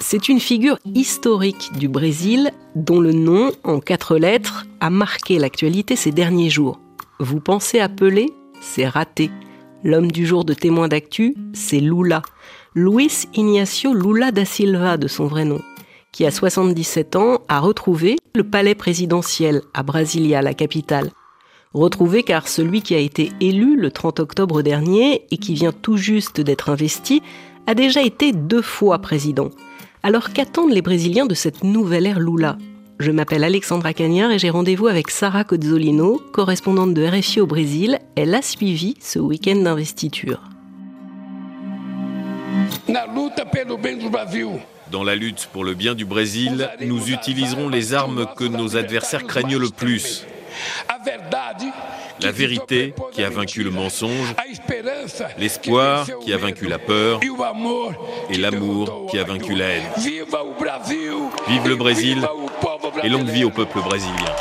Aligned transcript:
C'est 0.00 0.28
une 0.28 0.38
figure 0.38 0.78
historique 0.94 1.70
du 1.78 1.88
Brésil 1.88 2.52
dont 2.76 3.00
le 3.00 3.12
nom, 3.12 3.50
en 3.64 3.80
quatre 3.80 4.16
lettres, 4.16 4.66
a 4.80 4.90
marqué 4.90 5.38
l'actualité 5.38 5.96
ces 5.96 6.12
derniers 6.12 6.50
jours. 6.50 6.78
Vous 7.18 7.40
pensez 7.40 7.80
appeler? 7.80 8.32
C'est 8.60 8.86
raté. 8.86 9.30
L'homme 9.82 10.12
du 10.12 10.26
jour 10.26 10.44
de 10.44 10.54
témoin 10.54 10.88
d'actu, 10.88 11.34
c'est 11.52 11.80
Lula. 11.80 12.22
Luis 12.74 13.26
Ignacio 13.34 13.92
Lula 13.92 14.30
da 14.30 14.44
Silva 14.44 14.96
de 14.96 15.08
son 15.08 15.26
vrai 15.26 15.44
nom, 15.44 15.62
qui 16.12 16.26
à 16.26 16.30
77 16.30 17.16
ans 17.16 17.38
a 17.48 17.60
retrouvé 17.60 18.16
le 18.34 18.44
palais 18.44 18.74
présidentiel 18.74 19.62
à 19.74 19.82
Brasilia, 19.82 20.42
la 20.42 20.54
capitale. 20.54 21.10
Retrouvé 21.74 22.22
car 22.22 22.46
celui 22.46 22.82
qui 22.82 22.94
a 22.94 22.98
été 22.98 23.32
élu 23.40 23.76
le 23.76 23.90
30 23.90 24.20
octobre 24.20 24.62
dernier 24.62 25.24
et 25.32 25.36
qui 25.38 25.54
vient 25.54 25.72
tout 25.72 25.96
juste 25.96 26.40
d'être 26.40 26.70
investi 26.70 27.20
a 27.66 27.74
déjà 27.74 28.00
été 28.00 28.30
deux 28.30 28.62
fois 28.62 29.00
président. 29.00 29.50
Alors 30.04 30.32
qu'attendent 30.32 30.72
les 30.72 30.82
Brésiliens 30.82 31.26
de 31.26 31.34
cette 31.34 31.64
nouvelle 31.64 32.06
ère 32.06 32.20
Lula? 32.20 32.58
Je 33.00 33.10
m'appelle 33.10 33.42
Alexandra 33.42 33.92
Cagnard 33.92 34.30
et 34.30 34.38
j'ai 34.38 34.50
rendez-vous 34.50 34.86
avec 34.86 35.10
Sarah 35.10 35.42
Cozzolino, 35.42 36.22
correspondante 36.32 36.94
de 36.94 37.04
RFI 37.04 37.40
au 37.40 37.46
Brésil. 37.46 37.98
Elle 38.14 38.36
a 38.36 38.42
suivi 38.42 38.94
ce 39.00 39.18
week-end 39.18 39.56
d'investiture. 39.56 40.42
Dans 44.92 45.02
la 45.02 45.16
lutte 45.16 45.48
pour 45.52 45.64
le 45.64 45.74
bien 45.74 45.96
du 45.96 46.04
Brésil, 46.04 46.70
nous 46.82 47.08
utiliserons 47.08 47.68
les 47.68 47.94
armes 47.94 48.26
que 48.36 48.44
nos 48.44 48.76
adversaires 48.76 49.26
craignent 49.26 49.58
le 49.58 49.70
plus. 49.70 50.24
La 52.20 52.32
vérité 52.32 52.94
qui 53.12 53.22
a 53.22 53.30
vaincu 53.30 53.62
le 53.62 53.70
mensonge, 53.70 54.34
l'espoir 55.38 56.06
qui 56.22 56.32
a 56.32 56.36
vaincu 56.36 56.66
la 56.66 56.78
peur 56.78 57.20
et 58.30 58.36
l'amour 58.36 59.06
qui 59.10 59.18
a 59.18 59.24
vaincu 59.24 59.54
la 59.54 59.68
haine. 59.68 59.84
Vive 61.48 61.68
le 61.68 61.76
Brésil 61.76 62.26
et 63.02 63.08
longue 63.08 63.28
vie 63.28 63.44
au 63.44 63.50
peuple 63.50 63.80
brésilien. 63.80 64.34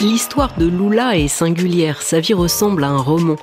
L'histoire 0.00 0.52
de 0.58 0.66
Lula 0.66 1.16
est 1.16 1.28
singulière, 1.28 2.02
sa 2.02 2.20
vie 2.20 2.34
ressemble 2.34 2.84
à 2.84 2.88
un 2.88 2.98
roman. 2.98 3.36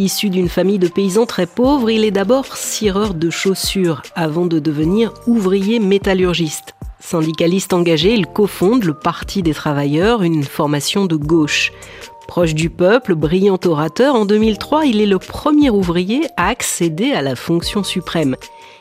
Issu 0.00 0.30
d'une 0.30 0.48
famille 0.48 0.78
de 0.78 0.88
paysans 0.88 1.26
très 1.26 1.44
pauvres, 1.44 1.90
il 1.90 2.06
est 2.06 2.10
d'abord 2.10 2.56
cireur 2.56 3.12
de 3.12 3.28
chaussures 3.28 4.00
avant 4.14 4.46
de 4.46 4.58
devenir 4.58 5.12
ouvrier 5.26 5.78
métallurgiste. 5.78 6.74
Syndicaliste 7.00 7.74
engagé, 7.74 8.14
il 8.14 8.26
cofonde 8.26 8.84
le 8.84 8.94
Parti 8.94 9.42
des 9.42 9.52
travailleurs, 9.52 10.22
une 10.22 10.42
formation 10.42 11.04
de 11.04 11.16
gauche. 11.16 11.70
Proche 12.26 12.54
du 12.54 12.70
peuple, 12.70 13.14
brillant 13.14 13.58
orateur, 13.62 14.14
en 14.14 14.24
2003, 14.24 14.86
il 14.86 15.02
est 15.02 15.06
le 15.06 15.18
premier 15.18 15.68
ouvrier 15.68 16.22
à 16.38 16.46
accéder 16.48 17.12
à 17.12 17.20
la 17.20 17.36
fonction 17.36 17.84
suprême. 17.84 18.36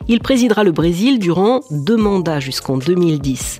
Il 0.07 0.21
présidera 0.21 0.63
le 0.63 0.71
Brésil 0.71 1.19
durant 1.19 1.59
deux 1.69 1.97
mandats 1.97 2.39
jusqu'en 2.39 2.77
2010. 2.77 3.59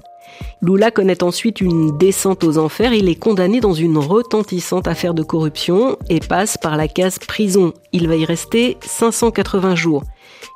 Lula 0.62 0.92
connaît 0.92 1.24
ensuite 1.24 1.62
une 1.62 1.98
descente 1.98 2.44
aux 2.44 2.58
enfers. 2.58 2.94
Il 2.94 3.10
est 3.10 3.16
condamné 3.16 3.60
dans 3.60 3.74
une 3.74 3.98
retentissante 3.98 4.88
affaire 4.88 5.14
de 5.14 5.24
corruption 5.24 5.98
et 6.10 6.20
passe 6.20 6.58
par 6.58 6.78
la 6.78 6.88
case 6.88 7.20
prison. 7.20 7.74
Il 7.94 8.08
va 8.08 8.16
y 8.16 8.26
rester 8.26 8.78
580 8.82 9.76
jours. 9.76 10.04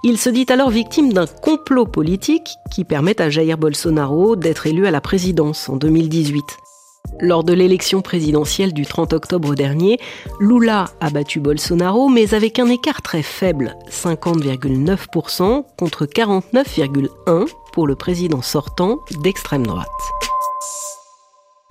Il 0.04 0.18
se 0.18 0.30
dit 0.30 0.46
alors 0.50 0.70
victime 0.70 1.14
d'un 1.14 1.28
complot 1.28 1.86
politique 1.86 2.50
qui 2.72 2.84
permet 2.84 3.22
à 3.22 3.30
Jair 3.30 3.58
Bolsonaro 3.58 4.36
d'être 4.36 4.68
élu 4.68 4.86
à 4.86 4.92
la 4.92 5.02
présidence 5.02 5.70
en 5.70 5.78
2018. 5.78 6.44
Lors 7.20 7.44
de 7.44 7.54
l'élection 7.54 8.02
présidentielle 8.02 8.74
du 8.74 8.86
30 8.86 9.14
octobre 9.14 9.56
dernier, 9.56 10.00
Lula 10.40 10.86
a 11.00 11.10
battu 11.10 11.40
Bolsonaro, 11.40 12.10
mais 12.10 12.34
avec 12.34 12.60
un 12.60 12.68
écart 12.68 13.02
très 13.02 13.22
faible, 13.22 13.76
50,9% 13.90 15.64
contre 15.78 16.06
49,1% 16.06 17.48
pour 17.74 17.88
le 17.88 17.96
président 17.96 18.44
sortant 18.44 19.00
d'extrême 19.24 19.66
droite. 19.66 19.88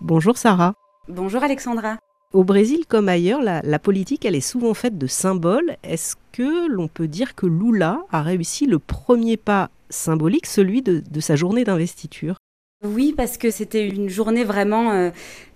Bonjour 0.01 0.37
Sarah. 0.37 0.75
Bonjour 1.09 1.45
Alexandra. 1.45 1.97
Au 2.33 2.43
Brésil 2.45 2.87
comme 2.89 3.09
ailleurs, 3.09 3.41
la, 3.41 3.79
politique, 3.79 4.25
elle 4.25 4.35
est 4.35 4.41
souvent 4.41 4.75
faite 4.75 4.99
de 4.99 5.07
symboles. 5.07 5.77
Est-ce 5.85 6.17
que 6.33 6.69
l'on 6.69 6.89
peut 6.89 7.07
dire 7.07 7.35
que 7.37 7.47
Lula 7.47 8.01
a 8.11 8.23
réussi 8.23 8.67
le 8.67 8.81
premier 8.81 9.37
pas 9.37 9.71
symbolique, 9.91 10.47
celui 10.47 10.83
de, 10.83 11.21
sa 11.21 11.37
journée 11.37 11.63
d'investiture? 11.63 12.37
Oui, 12.85 13.15
parce 13.17 13.39
que 13.39 13.53
c'était 13.53 13.87
une 13.87 14.09
journée 14.09 14.43
vraiment 14.43 14.91
euh, 14.91 15.11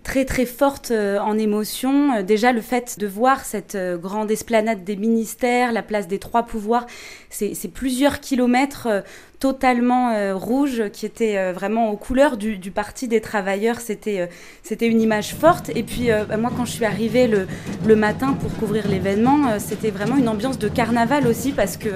très 0.06 0.24
très 0.24 0.46
forte 0.46 0.92
euh, 0.92 1.18
en 1.18 1.36
émotion. 1.36 2.14
Euh, 2.14 2.22
déjà 2.22 2.52
le 2.52 2.60
fait 2.60 2.96
de 3.00 3.08
voir 3.08 3.44
cette 3.44 3.76
grande 4.00 4.30
esplanade 4.30 4.84
des 4.84 4.94
ministères, 4.94 5.72
la 5.72 5.82
place 5.82 6.06
des 6.06 6.20
trois 6.20 6.44
pouvoirs, 6.44 6.86
c'est 7.28 7.72
plusieurs 7.72 8.20
kilomètres 8.20 9.02
totalement 9.38 10.10
euh, 10.10 10.34
rouge, 10.34 10.84
qui 10.92 11.06
était 11.06 11.36
euh, 11.36 11.52
vraiment 11.52 11.90
aux 11.90 11.96
couleurs 11.96 12.36
du, 12.36 12.56
Parti 12.70 13.08
des 13.08 13.20
travailleurs. 13.20 13.80
C'était 13.80 14.20
euh, 14.20 14.26
c'était 14.62 14.86
une 14.86 15.00
image 15.00 15.34
forte. 15.34 15.70
Et 15.74 15.82
puis 15.82 16.08
bah, 16.28 16.36
moi, 16.36 16.50
quand 16.54 16.64
je 16.64 16.72
suis 16.72 16.84
arrivée 16.84 17.26
le, 17.26 17.46
le 17.86 17.96
matin 17.96 18.34
pour 18.34 18.52
couvrir 18.56 18.88
l'événement, 18.88 19.58
c'était 19.58 19.90
vraiment 19.90 20.16
une 20.16 20.28
ambiance 20.28 20.58
de 20.58 20.68
carnaval 20.68 21.26
aussi, 21.26 21.52
parce 21.52 21.76
que 21.76 21.88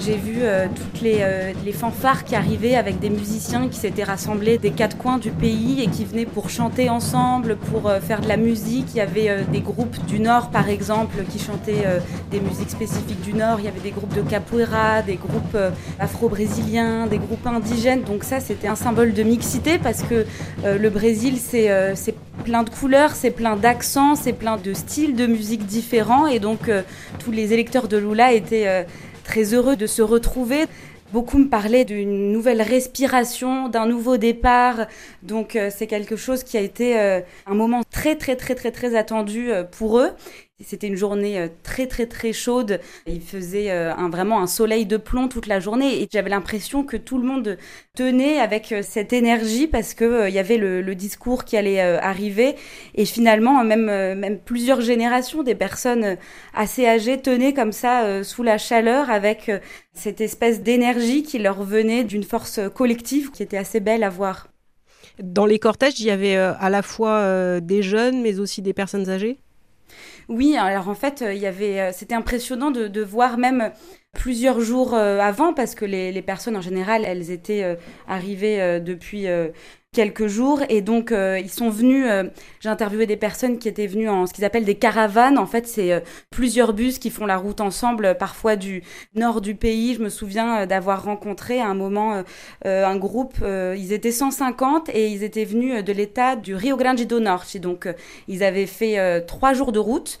j'ai 0.00 0.16
vu 0.16 0.40
toutes 0.74 1.02
les, 1.02 1.24
les, 1.64 1.72
fanfares 1.72 2.24
qui 2.24 2.34
arrivaient 2.34 2.76
avec 2.76 3.00
des 3.00 3.10
musiciens 3.10 3.68
qui 3.68 3.78
s'étaient 3.78 4.04
rassemblés 4.04 4.58
des 4.58 4.70
quatre 4.70 4.96
coins 4.96 5.18
du 5.18 5.30
pays 5.30 5.82
et 5.82 5.88
qui 5.88 6.04
venaient 6.04 6.26
pour 6.26 6.50
chanter 6.50 6.90
ensemble, 6.90 7.49
pour 7.54 7.90
faire 8.00 8.20
de 8.20 8.28
la 8.28 8.36
musique. 8.36 8.86
Il 8.94 8.98
y 8.98 9.00
avait 9.00 9.44
des 9.52 9.60
groupes 9.60 10.04
du 10.06 10.20
Nord, 10.20 10.50
par 10.50 10.68
exemple, 10.68 11.24
qui 11.30 11.38
chantaient 11.38 11.84
des 12.30 12.40
musiques 12.40 12.70
spécifiques 12.70 13.20
du 13.22 13.32
Nord. 13.32 13.58
Il 13.60 13.64
y 13.64 13.68
avait 13.68 13.80
des 13.80 13.90
groupes 13.90 14.14
de 14.14 14.22
capoeira, 14.22 15.02
des 15.02 15.16
groupes 15.16 15.56
afro-brésiliens 15.98 17.06
des 17.06 17.18
groupes 17.18 17.46
indigènes. 17.46 18.02
Donc 18.02 18.24
ça, 18.24 18.40
c'était 18.40 18.68
un 18.68 18.76
symbole 18.76 19.12
de 19.12 19.22
mixité 19.22 19.78
parce 19.78 20.02
que 20.02 20.26
euh, 20.64 20.78
le 20.78 20.90
Brésil, 20.90 21.36
euh, 21.54 21.92
c'est 21.94 22.14
plein 22.44 22.62
de 22.62 22.70
couleurs, 22.70 23.14
c'est 23.14 23.30
plein 23.30 23.56
d'accents, 23.56 24.14
c'est 24.14 24.32
plein 24.32 24.56
de 24.56 24.72
styles 24.72 25.14
de 25.14 25.26
musique 25.26 25.66
différents. 25.66 26.26
Et 26.26 26.38
donc 26.38 26.68
euh, 26.68 26.82
tous 27.18 27.30
les 27.30 27.52
électeurs 27.52 27.88
de 27.88 27.96
Lula 27.96 28.32
étaient 28.32 28.86
très 29.24 29.54
heureux 29.54 29.76
de 29.76 29.86
se 29.86 30.02
retrouver. 30.02 30.66
Beaucoup 31.12 31.38
me 31.38 31.48
parlaient 31.48 31.84
d'une 31.84 32.32
nouvelle 32.32 32.62
respiration, 32.62 33.68
d'un 33.68 33.86
nouveau 33.86 34.16
départ. 34.16 34.86
Donc 35.22 35.58
c'est 35.70 35.86
quelque 35.86 36.16
chose 36.16 36.44
qui 36.44 36.56
a 36.56 36.60
été 36.60 36.98
un 36.98 37.54
moment 37.54 37.82
très 37.90 38.16
très 38.16 38.36
très 38.36 38.54
très 38.54 38.70
très 38.70 38.94
attendu 38.96 39.50
pour 39.72 39.98
eux. 39.98 40.10
C'était 40.62 40.88
une 40.88 40.96
journée 40.96 41.38
euh, 41.38 41.48
très 41.62 41.86
très 41.86 42.06
très 42.06 42.32
chaude. 42.32 42.80
Il 43.06 43.22
faisait 43.22 43.70
euh, 43.70 43.94
un, 43.94 44.10
vraiment 44.10 44.42
un 44.42 44.46
soleil 44.46 44.84
de 44.84 44.98
plomb 44.98 45.28
toute 45.28 45.46
la 45.46 45.58
journée 45.58 46.02
et 46.02 46.08
j'avais 46.12 46.28
l'impression 46.28 46.84
que 46.84 46.98
tout 46.98 47.16
le 47.16 47.24
monde 47.24 47.56
tenait 47.96 48.38
avec 48.38 48.70
euh, 48.72 48.82
cette 48.82 49.14
énergie 49.14 49.66
parce 49.66 49.94
que 49.94 50.28
il 50.28 50.34
y 50.34 50.38
avait 50.38 50.58
le, 50.58 50.90
discours 50.94 51.44
qui 51.44 51.56
allait 51.56 51.80
arriver 51.80 52.56
et 52.96 53.04
finalement 53.04 53.62
même 53.62 53.86
même 53.86 54.38
plusieurs 54.38 54.80
générations 54.80 55.44
des 55.44 55.54
personnes 55.54 56.16
assez 56.52 56.84
âgées 56.84 57.22
tenaient 57.22 57.54
comme 57.54 57.70
ça 57.70 58.24
sous 58.24 58.42
la 58.42 58.58
chaleur 58.58 59.08
avec 59.08 59.52
cette 59.94 60.20
espèce 60.20 60.62
d'énergie 60.62 61.22
qui 61.22 61.38
leur 61.38 61.62
venait 61.62 62.02
d'une 62.02 62.24
force 62.24 62.58
collective 62.74 63.30
qui 63.30 63.44
était 63.44 63.56
assez 63.56 63.78
belle 63.78 64.02
à 64.02 64.10
voir. 64.10 64.48
Dans 65.22 65.46
les 65.46 65.60
cortèges, 65.60 66.00
il 66.00 66.06
y 66.06 66.10
avait 66.10 66.34
à 66.34 66.68
la 66.70 66.82
fois 66.82 67.60
des 67.60 67.82
jeunes 67.82 68.20
mais 68.20 68.40
aussi 68.40 68.60
des 68.60 68.72
personnes 68.72 69.08
âgées? 69.08 69.38
Oui, 70.30 70.56
alors 70.56 70.88
en 70.88 70.94
fait, 70.94 71.24
il 71.26 71.38
y 71.38 71.46
avait, 71.46 71.80
euh, 71.80 71.90
c'était 71.92 72.14
impressionnant 72.14 72.70
de, 72.70 73.02
voir 73.02 73.36
même 73.36 73.72
plusieurs 74.12 74.60
jours 74.60 74.94
euh, 74.94 75.18
avant, 75.18 75.52
parce 75.52 75.74
que 75.74 75.84
les, 75.84 76.22
personnes 76.22 76.56
en 76.56 76.60
général, 76.60 77.04
elles 77.04 77.32
étaient 77.32 77.64
euh, 77.64 77.74
arrivées 78.06 78.80
depuis 78.80 79.26
quelques 79.92 80.28
jours 80.28 80.60
et 80.68 80.82
donc 80.82 81.10
euh, 81.10 81.40
ils 81.40 81.50
sont 81.50 81.68
venus 81.68 82.06
euh, 82.08 82.22
j'ai 82.60 82.68
interviewé 82.68 83.06
des 83.06 83.16
personnes 83.16 83.58
qui 83.58 83.66
étaient 83.66 83.88
venues 83.88 84.08
en 84.08 84.26
ce 84.26 84.32
qu'ils 84.32 84.44
appellent 84.44 84.64
des 84.64 84.76
caravanes. 84.76 85.36
En 85.36 85.46
fait 85.46 85.66
c'est 85.66 85.92
euh, 85.92 86.00
plusieurs 86.30 86.74
bus 86.74 87.00
qui 87.00 87.10
font 87.10 87.26
la 87.26 87.36
route 87.36 87.60
ensemble 87.60 88.16
parfois 88.16 88.54
du 88.54 88.84
nord 89.16 89.40
du 89.40 89.56
pays. 89.56 89.94
Je 89.94 90.00
me 90.00 90.08
souviens 90.08 90.64
d'avoir 90.66 91.02
rencontré 91.04 91.60
à 91.60 91.66
un 91.66 91.74
moment 91.74 92.22
un 92.64 92.96
groupe 92.96 93.36
ils 93.42 93.92
étaient 93.92 94.12
150 94.12 94.90
et 94.90 95.08
ils 95.08 95.24
étaient 95.24 95.44
venus 95.44 95.84
de 95.84 95.92
l'état 95.92 96.36
du 96.36 96.54
Rio 96.54 96.76
Grande 96.76 97.00
do 97.00 97.18
Norte. 97.18 97.56
Donc 97.56 97.88
ils 98.28 98.44
avaient 98.44 98.66
fait 98.66 99.24
trois 99.26 99.54
jours 99.54 99.72
de 99.72 99.78
route 99.78 100.18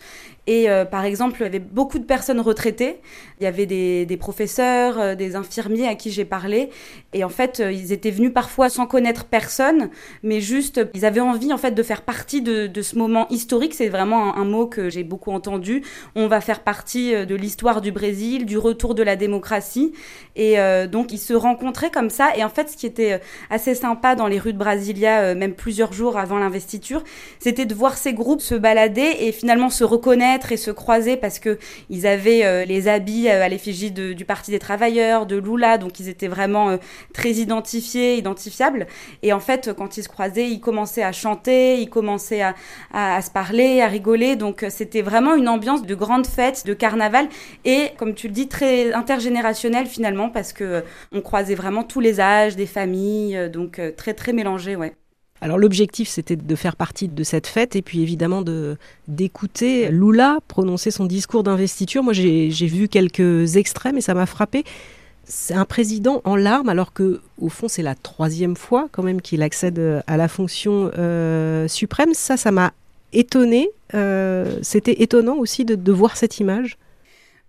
et 0.50 0.68
euh, 0.68 0.84
par 0.84 1.04
exemple, 1.04 1.36
il 1.38 1.42
y 1.44 1.46
avait 1.46 1.60
beaucoup 1.60 2.00
de 2.00 2.04
personnes 2.04 2.40
retraitées. 2.40 2.96
Il 3.38 3.44
y 3.44 3.46
avait 3.46 3.66
des, 3.66 4.16
professeurs, 4.18 4.98
euh, 4.98 5.14
des 5.14 5.36
infirmiers 5.36 5.86
à 5.86 5.94
qui 5.94 6.10
j'ai 6.10 6.24
parlé. 6.24 6.70
Et 7.12 7.22
en 7.22 7.28
fait, 7.28 7.60
euh, 7.60 7.70
ils 7.70 7.92
étaient 7.92 8.10
venus 8.10 8.32
parfois 8.34 8.68
sans 8.68 8.88
connaître 8.88 9.26
personne, 9.26 9.90
mais 10.24 10.40
juste, 10.40 10.80
ils 10.92 11.04
avaient 11.04 11.20
envie 11.20 11.52
en 11.52 11.56
fait 11.56 11.70
de 11.70 11.82
faire 11.84 12.02
partie 12.02 12.42
de 12.42 12.82
ce 12.82 12.98
moment 12.98 13.28
historique. 13.28 13.74
C'est 13.74 13.90
vraiment 13.90 14.36
un, 14.36 14.44
mot 14.44 14.66
que 14.66 14.90
j'ai 14.90 15.04
beaucoup 15.04 15.30
entendu. 15.30 15.84
On 16.16 16.26
va 16.26 16.40
faire 16.40 16.64
partie 16.64 17.12
de 17.12 17.34
l'histoire 17.36 17.80
du 17.80 17.92
Brésil, 17.92 18.44
du 18.44 18.58
retour 18.58 18.96
de 18.96 19.04
la 19.04 19.14
démocratie. 19.14 19.92
Et 20.34 20.56
donc, 20.90 21.12
ils 21.12 21.18
se 21.18 21.34
rencontraient 21.34 21.90
comme 21.90 22.10
ça. 22.10 22.30
Et 22.36 22.42
en 22.42 22.48
fait, 22.48 22.70
ce 22.70 22.76
qui 22.76 22.86
était 22.86 23.20
assez 23.50 23.74
sympa 23.74 24.16
dans 24.16 24.26
les 24.26 24.38
rues 24.38 24.52
de 24.52 24.58
Brasilia, 24.58 25.34
même 25.34 25.54
plusieurs 25.54 25.92
jours 25.92 26.18
avant 26.18 26.38
l'investiture, 26.38 27.04
c'était 27.38 27.66
de 27.66 27.74
voir 27.74 27.96
ces 27.96 28.14
groupes 28.14 28.40
se 28.40 28.54
balader 28.56 29.16
et 29.20 29.32
finalement 29.32 29.70
se 29.70 29.84
reconnaître 29.84 30.39
et 30.52 30.56
se 30.56 30.70
croiser 30.70 31.16
parce 31.16 31.38
que 31.38 31.58
ils 31.88 32.06
avaient 32.06 32.66
les 32.66 32.88
habits 32.88 33.28
à 33.28 33.48
l'effigie 33.48 33.90
du 33.90 34.24
Parti 34.24 34.50
des 34.50 34.58
travailleurs, 34.58 35.26
de 35.26 35.36
Lula, 35.36 35.78
donc 35.78 36.00
ils 36.00 36.08
étaient 36.08 36.28
vraiment 36.28 36.78
très 37.12 37.32
identifiés, 37.32 38.16
identifiables. 38.16 38.86
Et 39.22 39.32
en 39.32 39.40
fait, 39.40 39.72
quand 39.76 39.96
ils 39.96 40.02
se 40.02 40.08
croisaient, 40.08 40.48
ils 40.48 40.60
commençaient 40.60 41.02
à 41.02 41.12
chanter, 41.12 41.80
ils 41.80 41.90
commençaient 41.90 42.42
à, 42.42 42.54
à 42.92 43.22
se 43.22 43.30
parler, 43.30 43.80
à 43.80 43.86
rigoler. 43.86 44.36
Donc 44.36 44.64
c'était 44.68 45.02
vraiment 45.02 45.34
une 45.34 45.48
ambiance 45.48 45.82
de 45.82 45.94
grande 45.94 46.26
fête, 46.26 46.66
de 46.66 46.74
carnaval 46.74 47.28
et, 47.64 47.88
comme 47.96 48.14
tu 48.14 48.28
le 48.28 48.32
dis, 48.32 48.48
très 48.48 48.92
intergénérationnel 48.92 49.86
finalement 49.86 50.30
parce 50.30 50.52
que 50.52 50.82
on 51.12 51.20
croisait 51.20 51.54
vraiment 51.54 51.84
tous 51.84 52.00
les 52.00 52.20
âges, 52.20 52.56
des 52.56 52.66
familles, 52.66 53.50
donc 53.52 53.80
très 53.96 54.14
très 54.14 54.32
mélangé, 54.32 54.76
ouais. 54.76 54.99
Alors 55.40 55.58
l'objectif 55.58 56.08
c'était 56.08 56.36
de 56.36 56.54
faire 56.54 56.76
partie 56.76 57.08
de 57.08 57.24
cette 57.24 57.46
fête 57.46 57.74
et 57.74 57.82
puis 57.82 58.02
évidemment 58.02 58.42
de 58.42 58.76
d'écouter 59.08 59.90
Lula 59.90 60.38
prononcer 60.48 60.90
son 60.90 61.06
discours 61.06 61.42
d'investiture. 61.42 62.02
Moi 62.02 62.12
j'ai 62.12 62.48
vu 62.50 62.88
quelques 62.88 63.56
extraits 63.56 63.94
mais 63.94 64.02
ça 64.02 64.14
m'a 64.14 64.26
frappé. 64.26 64.64
C'est 65.24 65.54
un 65.54 65.64
président 65.64 66.20
en 66.24 66.36
larmes 66.36 66.68
alors 66.68 66.92
que 66.92 67.20
au 67.40 67.48
fond 67.48 67.68
c'est 67.68 67.82
la 67.82 67.94
troisième 67.94 68.56
fois 68.56 68.88
quand 68.92 69.02
même 69.02 69.22
qu'il 69.22 69.42
accède 69.42 70.02
à 70.06 70.16
la 70.16 70.28
fonction 70.28 70.90
euh, 70.98 71.68
suprême. 71.68 72.12
Ça 72.12 72.36
ça 72.36 72.50
m'a 72.50 72.72
étonné. 73.12 73.70
Euh, 73.94 74.58
c'était 74.62 75.02
étonnant 75.02 75.36
aussi 75.36 75.64
de 75.64 75.92
voir 75.92 76.16
cette 76.16 76.38
image. 76.38 76.76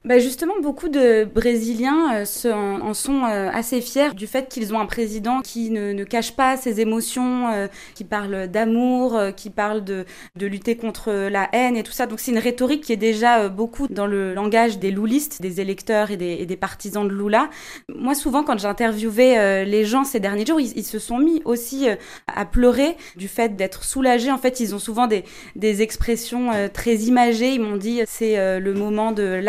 Bah 0.03 0.17
justement, 0.17 0.55
beaucoup 0.63 0.89
de 0.89 1.25
Brésiliens 1.25 2.25
euh, 2.25 2.51
en, 2.51 2.93
sont 2.95 3.23
euh, 3.23 3.51
assez 3.53 3.81
fiers 3.81 4.15
du 4.15 4.25
fait 4.25 4.49
qu'ils 4.49 4.73
ont 4.73 4.79
un 4.79 4.87
président 4.87 5.41
qui 5.41 5.69
ne, 5.69 5.93
ne 5.93 6.03
cache 6.03 6.35
pas 6.35 6.57
ses 6.57 6.81
émotions, 6.81 7.49
euh, 7.49 7.67
qui 7.93 8.03
parle 8.03 8.47
d'amour, 8.47 9.15
qui 9.37 9.51
parle 9.51 9.83
de, 9.83 10.05
de, 10.37 10.47
lutter 10.47 10.75
contre 10.75 11.11
la 11.11 11.49
haine 11.53 11.77
et 11.77 11.83
tout 11.83 11.91
ça. 11.91 12.07
Donc 12.07 12.19
c'est 12.19 12.31
une 12.31 12.39
rhétorique 12.39 12.83
qui 12.83 12.93
est 12.93 12.97
déjà 12.97 13.47
beaucoup 13.47 13.87
dans 13.89 14.07
le 14.07 14.33
langage 14.33 14.79
des 14.79 14.89
loulistes, 14.89 15.39
des 15.39 15.61
électeurs 15.61 16.09
et 16.09 16.17
des, 16.17 16.31
et 16.31 16.47
des 16.47 16.57
partisans 16.57 17.07
de 17.07 17.13
Lula. 17.13 17.51
Moi, 17.95 18.15
souvent, 18.15 18.43
quand 18.43 18.57
j'ai 18.57 18.67
interviewé 18.67 19.65
les 19.65 19.85
gens 19.85 20.03
ces 20.03 20.19
derniers 20.19 20.47
jours, 20.47 20.59
ils, 20.59 20.83
se 20.83 20.97
sont 20.97 21.19
mis 21.19 21.43
aussi 21.45 21.87
à 22.25 22.45
pleurer 22.45 22.97
du 23.17 23.27
fait 23.27 23.55
d'être 23.55 23.83
soulagés. 23.83 24.31
En 24.31 24.39
fait, 24.39 24.59
ils 24.59 24.73
ont 24.73 24.79
souvent 24.79 25.05
des, 25.05 25.25
des 25.55 25.83
expressions 25.83 26.49
très 26.73 26.95
imagées. 26.95 27.53
Ils 27.53 27.61
m'ont 27.61 27.77
dit 27.77 28.01
c'est 28.07 28.59
le 28.59 28.73
moment 28.73 29.11
de 29.11 29.39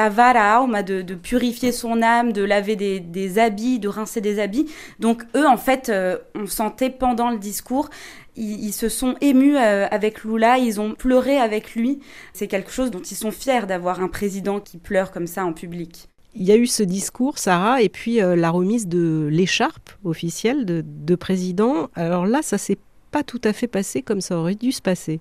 de, 0.82 1.14
purifier 1.14 1.72
son 1.72 2.02
âme, 2.02 2.32
de 2.32 2.42
laver 2.42 2.76
des, 2.76 3.38
habits, 3.38 3.78
de 3.78 3.88
rincer 3.88 4.20
des 4.20 4.40
habits. 4.40 4.66
Donc 5.00 5.24
eux, 5.36 5.46
en 5.46 5.56
fait, 5.56 5.88
euh, 5.88 6.18
on 6.34 6.46
sentait 6.46 6.90
pendant 6.90 7.30
le 7.30 7.38
discours, 7.38 7.90
ils, 8.36 8.72
se 8.72 8.88
sont 8.88 9.14
émus 9.20 9.56
euh, 9.56 9.86
avec 9.90 10.24
Lula, 10.24 10.58
ils 10.58 10.80
ont 10.80 10.94
pleuré 10.94 11.38
avec 11.38 11.74
lui. 11.74 12.00
C'est 12.32 12.46
quelque 12.46 12.70
chose 12.70 12.90
dont 12.90 13.02
ils 13.02 13.16
sont 13.16 13.30
fiers 13.30 13.66
d'avoir 13.66 14.00
un 14.00 14.08
président 14.08 14.58
qui 14.60 14.78
pleure 14.78 15.12
comme 15.12 15.26
ça 15.26 15.44
en 15.44 15.52
public. 15.52 16.08
Il 16.34 16.44
y 16.44 16.52
a 16.52 16.56
eu 16.56 16.66
ce 16.66 16.82
discours, 16.82 17.38
Sarah, 17.38 17.82
et 17.82 17.90
puis 17.90 18.22
euh, 18.22 18.36
la 18.36 18.50
remise 18.50 18.88
de 18.88 19.28
l'écharpe 19.30 19.90
officielle 20.02 20.64
de, 20.64 20.82
de 20.84 21.14
président. 21.14 21.90
Alors 21.94 22.24
là, 22.24 22.40
ça 22.40 22.56
s'est 22.56 22.78
pas 23.10 23.22
tout 23.22 23.40
à 23.44 23.52
fait 23.52 23.66
passé 23.66 24.00
comme 24.00 24.22
ça 24.22 24.38
aurait 24.38 24.54
dû 24.54 24.72
se 24.72 24.80
passer. 24.80 25.20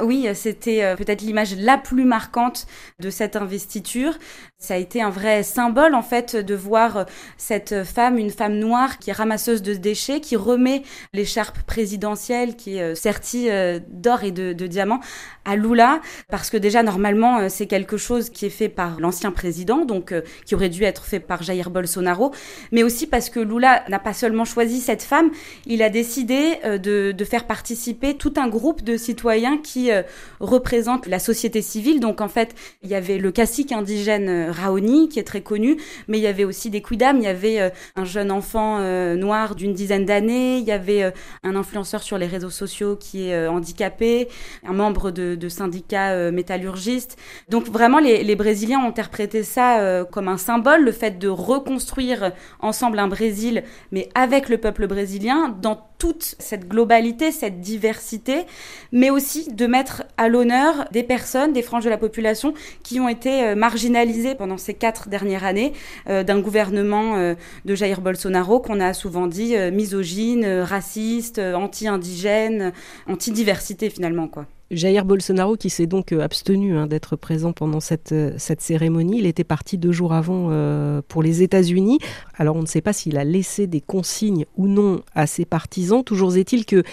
Oui, 0.00 0.26
c'était 0.34 0.82
euh, 0.82 0.96
peut-être 0.96 1.20
l'image 1.20 1.54
la 1.56 1.76
plus 1.76 2.04
marquante 2.04 2.66
de 3.00 3.10
cette 3.10 3.36
investiture. 3.36 4.18
Ça 4.58 4.74
a 4.74 4.76
été 4.76 5.02
un 5.02 5.10
vrai 5.10 5.42
symbole 5.42 5.94
en 5.94 6.02
fait 6.02 6.36
de 6.36 6.54
voir 6.54 7.06
cette 7.36 7.84
femme, 7.84 8.18
une 8.18 8.30
femme 8.30 8.58
noire 8.58 8.98
qui 8.98 9.10
est 9.10 9.14
ramasseuse 9.14 9.62
de 9.62 9.74
déchets, 9.74 10.20
qui 10.20 10.36
remet 10.36 10.82
l'écharpe 11.12 11.62
présidentielle 11.62 12.56
qui 12.56 12.76
est 12.76 12.82
euh, 12.82 12.94
sertie 12.94 13.50
euh, 13.50 13.78
d'or 13.88 14.24
et 14.24 14.30
de, 14.32 14.52
diamants 14.66 15.00
à 15.44 15.56
Lula, 15.56 16.00
parce 16.28 16.50
que 16.50 16.56
déjà 16.56 16.82
normalement 16.82 17.48
c'est 17.48 17.66
quelque 17.66 17.96
chose 17.96 18.30
qui 18.30 18.46
est 18.46 18.50
fait 18.50 18.68
par 18.68 19.00
l'ancien 19.00 19.32
président, 19.32 19.84
donc 19.84 20.14
qui 20.44 20.54
aurait 20.54 20.68
dû 20.68 20.84
être 20.84 21.04
fait 21.04 21.18
par 21.18 21.42
Jair 21.42 21.70
Bolsonaro, 21.70 22.32
mais 22.72 22.82
aussi 22.82 23.06
parce 23.06 23.30
que 23.30 23.40
Lula 23.40 23.82
n'a 23.88 23.98
pas 23.98 24.12
seulement 24.12 24.44
choisi 24.44 24.80
cette 24.80 25.02
femme, 25.02 25.30
il 25.66 25.82
a 25.82 25.88
décidé 25.88 26.58
de 26.64 27.24
faire 27.24 27.46
participer 27.46 28.16
tout 28.16 28.34
un 28.36 28.48
groupe 28.48 28.84
de 28.84 28.96
citoyens 28.96 29.49
qui 29.58 29.90
euh, 29.90 30.02
représente 30.40 31.06
la 31.06 31.18
société 31.18 31.62
civile. 31.62 32.00
Donc 32.00 32.20
en 32.20 32.28
fait, 32.28 32.54
il 32.82 32.90
y 32.90 32.94
avait 32.94 33.18
le 33.18 33.32
cacique 33.32 33.72
indigène 33.72 34.28
euh, 34.28 34.52
Raoni 34.52 35.08
qui 35.08 35.18
est 35.18 35.24
très 35.24 35.42
connu, 35.42 35.76
mais 36.08 36.18
il 36.18 36.22
y 36.22 36.26
avait 36.26 36.44
aussi 36.44 36.70
des 36.70 36.82
quidam, 36.82 37.18
il 37.18 37.24
y 37.24 37.28
avait 37.28 37.60
euh, 37.60 37.70
un 37.96 38.04
jeune 38.04 38.30
enfant 38.30 38.80
noir 39.16 39.54
d'une 39.54 39.72
dizaine 39.72 40.04
d'années, 40.04 40.58
il 40.58 40.64
y 40.64 40.72
avait 40.72 41.12
un 41.42 41.56
influenceur 41.56 42.02
sur 42.02 42.18
les 42.18 42.26
réseaux 42.26 42.50
sociaux 42.50 42.96
qui 42.96 43.28
est 43.28 43.46
handicapé, 43.46 44.28
un 44.66 44.72
membre 44.72 45.10
de, 45.10 45.48
syndicats 45.48 46.30
métallurgistes. 46.30 47.16
Donc 47.48 47.68
vraiment, 47.68 47.98
les, 47.98 48.22
les, 48.22 48.36
Brésiliens 48.36 48.80
ont 48.80 48.88
interprété 48.88 49.42
ça 49.42 50.04
comme 50.10 50.28
un 50.28 50.38
symbole, 50.38 50.84
le 50.84 50.92
fait 50.92 51.18
de 51.18 51.28
reconstruire 51.28 52.32
ensemble 52.60 52.98
un 52.98 53.08
Brésil, 53.08 53.64
mais 53.92 54.08
avec 54.14 54.48
le 54.48 54.58
peuple 54.58 54.86
brésilien, 54.86 55.48
dans 55.60 55.89
toute 56.00 56.34
cette 56.38 56.66
globalité, 56.66 57.30
cette 57.30 57.60
diversité, 57.60 58.46
mais 58.90 59.10
aussi 59.10 59.52
de 59.52 59.66
mettre 59.66 60.02
à 60.16 60.28
l'honneur 60.28 60.88
des 60.90 61.02
personnes, 61.02 61.52
des 61.52 61.62
franges 61.62 61.84
de 61.84 61.90
la 61.90 61.98
population 61.98 62.54
qui 62.82 62.98
ont 62.98 63.08
été 63.08 63.44
euh, 63.44 63.54
marginalisées 63.54 64.34
pendant 64.34 64.56
ces 64.56 64.74
quatre 64.74 65.10
dernières 65.10 65.44
années 65.44 65.74
euh, 66.08 66.24
d'un 66.24 66.40
gouvernement 66.40 67.16
euh, 67.16 67.34
de 67.66 67.74
Jair 67.74 68.00
Bolsonaro 68.00 68.60
qu'on 68.60 68.80
a 68.80 68.94
souvent 68.94 69.26
dit 69.26 69.54
misogyne, 69.72 70.46
raciste, 70.62 71.38
anti-indigène, 71.38 72.72
anti-diversité 73.06 73.90
finalement 73.90 74.26
quoi. 74.26 74.46
Jair 74.70 75.04
Bolsonaro, 75.04 75.56
qui 75.56 75.68
s'est 75.68 75.86
donc 75.86 76.12
euh, 76.12 76.20
abstenu 76.20 76.76
hein, 76.76 76.86
d'être 76.86 77.16
présent 77.16 77.52
pendant 77.52 77.80
cette, 77.80 78.12
euh, 78.12 78.32
cette 78.38 78.60
cérémonie, 78.60 79.18
il 79.18 79.26
était 79.26 79.44
parti 79.44 79.78
deux 79.78 79.90
jours 79.90 80.12
avant 80.12 80.48
euh, 80.50 81.02
pour 81.08 81.22
les 81.22 81.42
États-Unis. 81.42 81.98
Alors 82.36 82.54
on 82.54 82.62
ne 82.62 82.66
sait 82.66 82.80
pas 82.80 82.92
s'il 82.92 83.18
a 83.18 83.24
laissé 83.24 83.66
des 83.66 83.80
consignes 83.80 84.46
ou 84.56 84.68
non 84.68 85.02
à 85.14 85.26
ses 85.26 85.44
partisans. 85.44 86.04
Toujours 86.04 86.36
est-il 86.36 86.66
que 86.66 86.84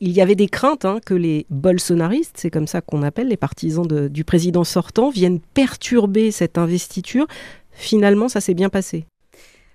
il 0.00 0.12
y 0.12 0.20
avait 0.20 0.36
des 0.36 0.46
craintes 0.46 0.84
hein, 0.84 1.00
que 1.04 1.14
les 1.14 1.44
bolsonaristes, 1.50 2.36
c'est 2.36 2.50
comme 2.50 2.68
ça 2.68 2.80
qu'on 2.80 3.02
appelle 3.02 3.26
les 3.26 3.36
partisans 3.36 3.84
du 4.08 4.22
président 4.22 4.62
sortant, 4.62 5.10
viennent 5.10 5.40
perturber 5.40 6.30
cette 6.30 6.56
investiture. 6.56 7.26
Finalement, 7.72 8.28
ça 8.28 8.40
s'est 8.40 8.54
bien 8.54 8.68
passé. 8.68 9.06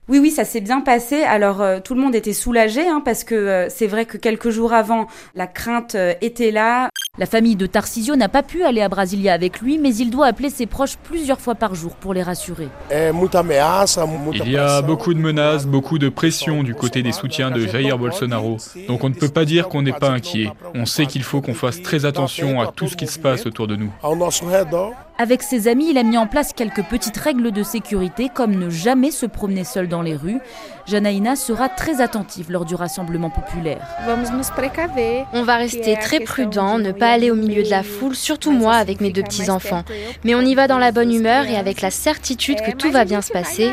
Oui, 0.09 0.19
oui, 0.19 0.31
ça 0.31 0.43
s'est 0.43 0.59
bien 0.59 0.81
passé. 0.81 1.23
Alors 1.23 1.61
euh, 1.61 1.79
tout 1.79 1.95
le 1.95 2.01
monde 2.01 2.13
était 2.13 2.33
soulagé 2.33 2.85
hein, 2.85 3.01
parce 3.03 3.23
que 3.23 3.35
euh, 3.35 3.69
c'est 3.69 3.87
vrai 3.87 4.05
que 4.05 4.17
quelques 4.17 4.49
jours 4.49 4.73
avant, 4.73 5.07
la 5.33 5.47
crainte 5.47 5.95
euh, 5.95 6.13
était 6.19 6.51
là. 6.51 6.89
La 7.17 7.25
famille 7.25 7.55
de 7.55 7.67
Tarcisio 7.67 8.17
n'a 8.17 8.27
pas 8.27 8.43
pu 8.43 8.63
aller 8.63 8.81
à 8.81 8.89
Brasilia 8.89 9.33
avec 9.33 9.61
lui, 9.61 9.77
mais 9.77 9.95
il 9.95 10.09
doit 10.09 10.25
appeler 10.25 10.49
ses 10.49 10.65
proches 10.65 10.97
plusieurs 10.97 11.39
fois 11.39 11.55
par 11.55 11.73
jour 11.73 11.95
pour 11.95 12.13
les 12.13 12.23
rassurer. 12.23 12.67
Il 14.33 14.51
y 14.51 14.57
a 14.57 14.81
beaucoup 14.81 15.13
de 15.13 15.19
menaces, 15.19 15.67
beaucoup 15.67 15.99
de 15.99 16.09
pression 16.09 16.63
du 16.63 16.73
côté 16.73 17.01
des 17.01 17.11
soutiens 17.11 17.51
de 17.51 17.65
Jair 17.65 17.97
Bolsonaro. 17.97 18.57
Donc 18.87 19.03
on 19.05 19.09
ne 19.09 19.13
peut 19.13 19.29
pas 19.29 19.45
dire 19.45 19.69
qu'on 19.69 19.83
n'est 19.83 19.93
pas 19.93 20.09
inquiet. 20.09 20.49
On 20.75 20.85
sait 20.85 21.05
qu'il 21.05 21.23
faut 21.23 21.39
qu'on 21.39 21.53
fasse 21.53 21.81
très 21.81 22.03
attention 22.05 22.59
à 22.59 22.67
tout 22.67 22.87
ce 22.87 22.97
qui 22.97 23.07
se 23.07 23.19
passe 23.19 23.45
autour 23.45 23.67
de 23.67 23.77
nous. 23.77 23.91
Avec 25.19 25.43
ses 25.43 25.67
amis, 25.67 25.91
il 25.91 25.97
a 25.99 26.03
mis 26.03 26.17
en 26.17 26.25
place 26.25 26.53
quelques 26.53 26.83
petites 26.83 27.17
règles 27.17 27.51
de 27.51 27.61
sécurité, 27.61 28.29
comme 28.33 28.55
ne 28.55 28.71
jamais 28.71 29.11
se 29.11 29.27
promener 29.27 29.63
seul 29.63 29.87
dans 29.87 30.01
les 30.01 30.15
rues. 30.15 30.39
Janaïna 30.85 31.35
sera 31.35 31.69
très 31.69 32.01
attentive 32.01 32.51
lors 32.51 32.65
du 32.65 32.75
rassemblement 32.75 33.29
populaire. 33.29 33.87
On 35.33 35.43
va 35.43 35.55
rester 35.55 35.95
très 35.95 36.19
prudent, 36.19 36.77
ne 36.77 36.91
pas 36.91 37.11
aller 37.11 37.31
au 37.31 37.35
milieu 37.35 37.63
de 37.63 37.69
la 37.69 37.83
foule, 37.83 38.15
surtout 38.15 38.51
moi 38.51 38.73
avec 38.73 38.99
mes 38.99 39.11
deux 39.11 39.23
petits-enfants. 39.23 39.83
Mais 40.23 40.35
on 40.35 40.41
y 40.41 40.55
va 40.55 40.67
dans 40.67 40.79
la 40.79 40.91
bonne 40.91 41.13
humeur 41.13 41.45
et 41.45 41.55
avec 41.55 41.81
la 41.81 41.91
certitude 41.91 42.61
que 42.61 42.71
tout 42.71 42.91
va 42.91 43.05
bien 43.05 43.21
se 43.21 43.31
passer. 43.31 43.71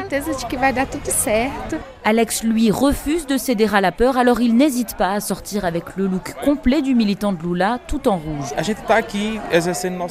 Alex, 2.03 2.45
lui, 2.45 2.71
refuse 2.71 3.27
de 3.27 3.37
céder 3.37 3.69
à 3.75 3.83
la 3.83 3.93
peur, 3.93 4.17
alors 4.17 4.41
il 4.41 4.57
n'hésite 4.57 4.97
pas 4.97 5.13
à 5.13 5.21
sortir 5.21 5.67
avec 5.67 5.85
le 5.97 6.07
look 6.07 6.35
complet 6.43 6.81
du 6.81 6.95
militant 6.95 7.33
de 7.33 7.43
Lula, 7.43 7.79
tout 7.87 8.09
en 8.09 8.17
rouge. 8.17 8.55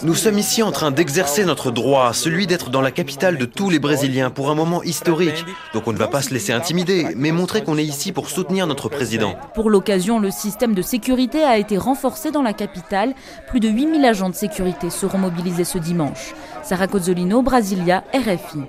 Nous 0.03 0.13
sommes 0.13 0.37
ici 0.37 0.61
en 0.61 0.71
train 0.71 0.91
d'exercer 0.91 1.45
notre 1.45 1.71
droit, 1.71 2.13
celui 2.13 2.45
d'être 2.45 2.69
dans 2.69 2.81
la 2.81 2.91
capitale 2.91 3.37
de 3.37 3.45
tous 3.45 3.71
les 3.71 3.79
Brésiliens 3.79 4.29
pour 4.29 4.51
un 4.51 4.55
moment 4.55 4.83
historique. 4.83 5.43
Donc 5.73 5.87
on 5.87 5.93
ne 5.93 5.97
va 5.97 6.07
pas 6.07 6.21
se 6.21 6.31
laisser 6.31 6.53
intimider, 6.53 6.88
mais 7.15 7.31
montrer 7.31 7.63
qu'on 7.63 7.77
est 7.77 7.83
ici 7.83 8.11
pour 8.11 8.29
soutenir 8.29 8.67
notre 8.67 8.89
président. 8.89 9.35
Pour 9.53 9.69
l'occasion, 9.69 10.19
le 10.19 10.31
système 10.31 10.73
de 10.73 10.81
sécurité 10.81 11.43
a 11.43 11.57
été 11.57 11.77
renforcé 11.77 12.31
dans 12.31 12.41
la 12.41 12.53
capitale. 12.53 13.13
Plus 13.47 13.59
de 13.59 13.69
8000 13.69 14.05
agents 14.05 14.29
de 14.29 14.35
sécurité 14.35 14.89
seront 14.89 15.17
mobilisés 15.17 15.63
ce 15.63 15.77
dimanche. 15.77 16.33
Sarah 16.63 16.87
Cozzolino, 16.87 17.41
Brasilia, 17.41 18.03
RFI. 18.13 18.59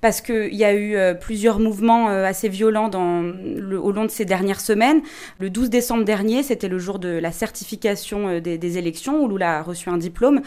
Parce 0.00 0.20
qu'il 0.20 0.54
y 0.54 0.64
a 0.64 0.72
eu 0.72 0.96
euh, 0.96 1.14
plusieurs 1.14 1.58
mouvements 1.58 2.08
euh, 2.08 2.24
assez 2.24 2.48
violents 2.48 2.88
dans 2.88 3.20
au 3.20 3.92
long 3.92 4.04
de 4.04 4.10
ces 4.10 4.24
dernières 4.24 4.60
semaines. 4.60 5.02
Le 5.38 5.50
12 5.50 5.68
décembre 5.68 6.04
dernier, 6.04 6.42
c'était 6.42 6.68
le 6.68 6.78
jour 6.78 6.98
de 6.98 7.08
la 7.08 7.32
certification 7.32 8.28
euh, 8.28 8.40
des, 8.40 8.78
élections, 8.78 9.22
où 9.22 9.28
Lula 9.28 9.58
a 9.58 9.62
reçu 9.62 9.90
un 9.90 9.98
diplôme. 9.98 10.40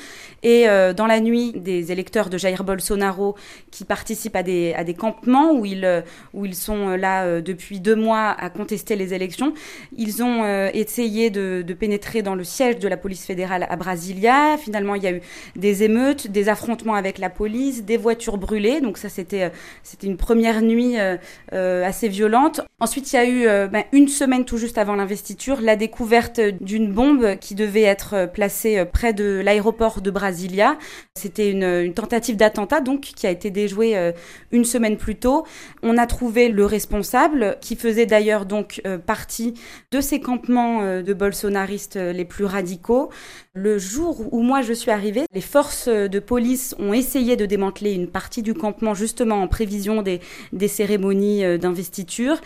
Et 0.44 0.66
dans 0.96 1.08
la 1.08 1.20
nuit, 1.20 1.52
des 1.56 1.92
électeurs 1.92 2.30
de 2.30 2.38
Jair 2.38 2.64
Bolsonaro 2.64 3.36
qui 3.72 3.84
participent 3.84 4.36
à 4.36 4.44
des, 4.44 4.74
à 4.74 4.84
des 4.84 4.94
campements 4.94 5.52
où 5.52 5.66
ils, 5.66 6.04
où 6.34 6.46
ils 6.46 6.56
sont 6.56 6.90
là 6.90 7.42
depuis 7.42 7.80
deux 7.80 7.96
mois 7.96 8.30
à 8.30 8.50
contester 8.50 8.96
les 8.96 9.14
élections, 9.14 9.54
ils 9.96 10.24
ont 10.24 10.46
essayé 10.74 11.30
de, 11.30 11.64
de 11.66 11.74
pénétrer 11.74 12.22
dans 12.22 12.36
le 12.36 12.44
siège 12.44 12.80
de 12.80 12.88
la 12.88 12.98
police 12.98 13.26
fédérale 13.26 13.68
à 13.70 13.76
Brasilia. 13.76 14.58
Finalement, 14.58 14.96
il 14.96 15.04
y 15.04 15.08
a 15.08 15.12
eu 15.12 15.22
des 15.56 15.84
émeutes, 15.84 16.28
des 16.28 16.50
affrontements 16.50 16.96
avec 16.96 17.18
la 17.18 17.30
police, 17.30 17.84
des 17.84 17.98
voitures 17.98 18.38
brûlées. 18.38 18.80
Donc 18.80 18.98
ça, 18.98 19.10
c'était 19.10 19.43
euh, 19.44 19.50
c'était 19.84 20.08
une 20.08 20.18
première 20.18 20.62
nuit 20.62 21.00
euh, 21.00 21.18
euh, 21.54 21.86
assez 21.86 22.08
violente. 22.08 22.62
Ensuite, 22.80 23.12
il 23.14 23.16
y 23.16 23.20
a 23.20 23.26
eu 23.26 23.70
ben, 23.70 23.84
une 23.94 24.10
semaine 24.10 24.44
tout 24.44 24.58
juste 24.58 24.78
avant 24.78 24.96
l'investiture 24.96 25.62
la 25.62 25.78
découverte 25.78 26.42
d'une 26.60 26.92
bombe 26.92 27.38
qui 27.40 27.56
devait 27.56 27.84
être 27.84 28.30
placée 28.34 28.84
près 28.92 29.14
de 29.14 29.42
l'aéroport 29.44 30.02
de 30.02 30.12
Brasilia. 30.12 30.78
C'était 31.16 31.50
une, 31.50 31.94
tentative 31.94 32.36
d'attentat 32.36 32.82
donc 32.82 33.02
qui 33.02 33.26
a 33.26 33.32
été 33.32 33.52
déjouée 33.52 34.12
une 34.52 34.66
semaine 34.66 34.98
plus 34.98 35.16
tôt. 35.16 35.46
On 35.82 35.98
a 35.98 36.06
trouvé 36.08 36.50
le 36.50 36.66
responsable 36.66 37.58
qui 37.62 37.78
faisait 37.78 38.06
d'ailleurs 38.06 38.46
donc 38.46 38.82
partie 39.06 39.54
de 39.92 40.02
ces 40.02 40.20
campements 40.20 41.02
de 41.02 41.14
bolsonaristes 41.14 41.96
les 41.96 42.26
plus 42.26 42.46
radicaux. 42.46 43.10
Le 43.54 43.78
jour 43.78 44.34
où 44.34 44.42
moi 44.42 44.62
je 44.62 44.74
suis 44.74 44.92
arrivée, 44.92 45.24
les 45.34 45.42
forces 45.42 45.88
de 45.88 46.20
police 46.20 46.76
ont 46.80 46.94
essayé 46.94 47.38
de 47.38 47.46
démanteler 47.46 47.94
une 47.94 48.08
partie 48.08 48.42
du 48.42 48.54
campement 48.54 48.94
justement 48.94 49.33
en 49.34 49.48
prévision 49.48 50.02
des, 50.02 50.20
des 50.52 50.68
cérémonies 50.68 51.44
euh, 51.44 51.58
d'investiture. 51.58 52.38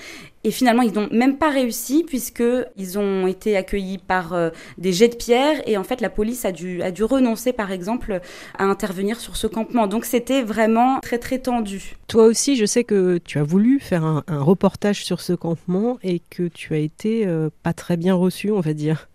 Et 0.43 0.51
finalement, 0.51 0.81
ils 0.81 0.93
n'ont 0.93 1.09
même 1.11 1.37
pas 1.37 1.49
réussi 1.49 2.05
puisqu'ils 2.07 2.97
ont 2.97 3.27
été 3.27 3.57
accueillis 3.57 3.97
par 3.97 4.33
euh, 4.33 4.49
des 4.77 4.93
jets 4.93 5.09
de 5.09 5.15
pierre 5.15 5.61
et 5.67 5.77
en 5.77 5.83
fait, 5.83 5.99
la 5.99 6.09
police 6.09 6.45
a 6.45 6.51
dû, 6.51 6.81
a 6.81 6.91
dû 6.91 7.03
renoncer, 7.03 7.51
par 7.51 7.71
exemple, 7.71 8.21
à 8.57 8.63
intervenir 8.63 9.19
sur 9.19 9.35
ce 9.35 9.47
campement. 9.47 9.87
Donc, 9.87 10.05
c'était 10.05 10.43
vraiment 10.43 10.99
très, 11.01 11.17
très 11.17 11.39
tendu. 11.39 11.97
Toi 12.07 12.25
aussi, 12.25 12.55
je 12.55 12.65
sais 12.65 12.83
que 12.83 13.17
tu 13.17 13.39
as 13.39 13.43
voulu 13.43 13.79
faire 13.79 14.05
un, 14.05 14.23
reportage 14.27 15.03
sur 15.03 15.19
ce 15.19 15.33
campement 15.33 15.97
et 16.03 16.21
que 16.29 16.47
tu 16.47 16.73
as 16.73 16.77
été 16.77 17.27
euh, 17.27 17.49
pas 17.63 17.73
très 17.73 17.97
bien 17.97 18.13
reçu, 18.13 18.51
on 18.51 18.61
va 18.61 18.73
dire. 18.73 19.09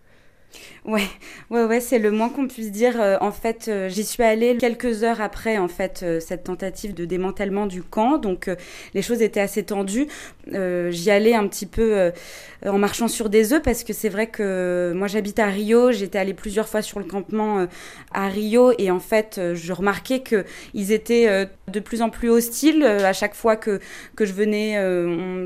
Ouais, 0.85 1.07
ouais, 1.51 1.65
ouais, 1.65 1.79
c'est 1.79 2.01
le 2.01 2.11
moins 2.11 2.29
qu'on 2.29 2.49
puisse 2.49 2.73
dire. 2.73 3.01
Euh, 3.01 3.17
en 3.21 3.31
fait, 3.31 3.67
euh, 3.69 3.89
j'y 3.89 4.03
suis 4.03 4.25
allée 4.25 4.57
quelques 4.57 5.05
heures 5.05 5.21
après, 5.21 5.57
en 5.57 5.69
fait, 5.69 6.01
euh, 6.03 6.19
cette 6.19 6.43
tentative 6.43 6.93
de 6.93 7.05
démantèlement 7.05 7.67
du 7.67 7.85
camp. 7.85 8.19
Donc, 8.19 8.51
les 8.93 9.01
choses 9.03 9.23
étaient 9.23 9.39
assez 9.39 9.63
tendues. 9.63 10.09
j'y 10.49 11.11
allais 11.11 11.35
un 11.35 11.47
petit 11.47 11.67
peu 11.67 12.11
en 12.67 12.79
marchant 12.79 13.07
sur 13.09 13.29
des 13.29 13.53
œufs 13.53 13.63
parce 13.63 13.85
que 13.85 13.93
c'est 13.93 14.09
vrai 14.09 14.27
que 14.27 14.93
moi, 14.95 15.07
j'habite 15.07 15.39
à 15.39 15.47
Rio. 15.47 15.93
J'étais 15.93 16.19
allée 16.19 16.35
plusieurs 16.35 16.69
fois 16.69 16.83
sur 16.83 16.99
le 16.99 17.05
campement 17.05 17.67
à 18.13 18.29
Rio 18.29 18.73
et 18.79 18.91
en 18.91 18.99
fait, 19.01 19.41
je 19.55 19.73
remarquais 19.73 20.21
que 20.21 20.45
ils 20.75 20.91
étaient 20.93 21.47
de 21.69 21.81
plus 21.81 22.03
en 22.03 22.11
plus 22.11 22.29
hostiles 22.29 22.85
à 22.85 23.13
chaque 23.13 23.35
fois 23.35 23.57
que 23.57 23.81
que 24.17 24.25
je 24.25 24.33
venais. 24.33 24.77